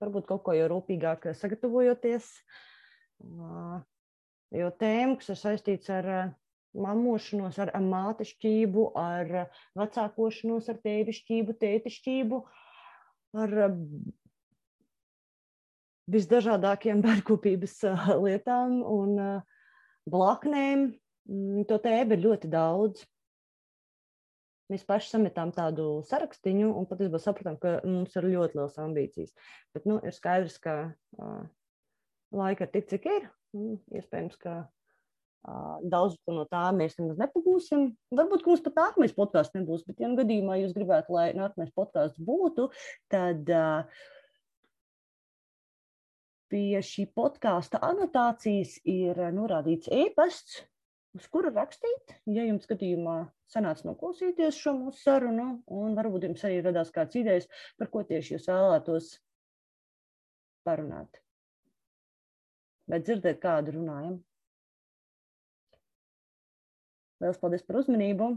[0.00, 2.28] varbūt kaut ko jau rūpīgāk sagatavojoties.
[4.56, 6.08] Jo tēma, kas ir saistīts ar
[6.74, 12.40] mamošanos, ar mātešķību, ar vecākošanos, ar tēvišķību, tētišķību,
[13.44, 13.54] ar
[16.10, 17.76] visdažādākajām bērnkopības
[18.24, 19.16] lietām un
[20.10, 20.90] blaknēm.
[21.30, 23.04] Mm, to tēbu ir ļoti daudz.
[24.70, 29.32] Mēs paši sametām tādu sarakstu, un patiesībā sapratām, ka mums ir ļoti liels ambīcijas.
[29.74, 30.76] Bet nu, ir skaidrs, ka
[31.18, 31.40] uh,
[32.30, 33.30] laika ir tik, cik ir.
[33.90, 34.60] Iespējams, ka
[35.40, 37.86] Daudz no tā mēs nemaz nepagūsim.
[38.12, 42.20] Varbūt mums pat nākamais podkāsts nebūs, bet, ja nu gadījumā jūs gribētu, lai nākamais podkāsts
[42.20, 42.66] būtu,
[43.12, 44.02] tad uh,
[46.52, 50.60] pie šī podkāsta anotācijas ir norādīts e-pasts,
[51.16, 56.60] uz kuru rakstīt, ja jums gadījumā sanāca noklausīties šo mūsu sarunu, un varbūt jums arī
[56.64, 57.48] radās kāds idejas,
[57.78, 59.10] par ko tieši jūs vēlētos
[60.66, 61.22] parunāt.
[62.90, 64.18] Vai dzirdēt, kādu runājam?
[67.20, 68.30] Lielas paldies par uzmanību!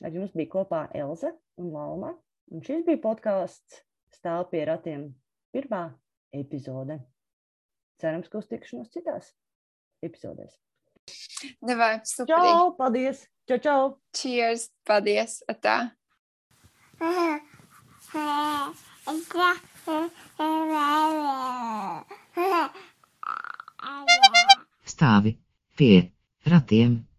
[0.00, 2.14] Ar jums bija kopā Elza un Lauma,
[2.52, 3.82] un šis bija podkāsts
[4.16, 5.04] Stāv pie ratiem
[5.54, 5.84] pirmā
[6.34, 6.96] epizode.
[8.02, 9.30] Cerams, ka uz tikšanos citās
[10.06, 10.56] epizodēs.
[11.62, 12.36] Davai, super.
[12.36, 13.26] Čau, paldies!
[13.48, 13.98] Čau, čau!
[14.12, 14.68] Cheers!
[14.86, 15.40] Paldies!
[15.48, 15.90] Atā!
[24.84, 25.36] Stāvi
[25.76, 26.12] pie
[26.46, 27.09] ratiem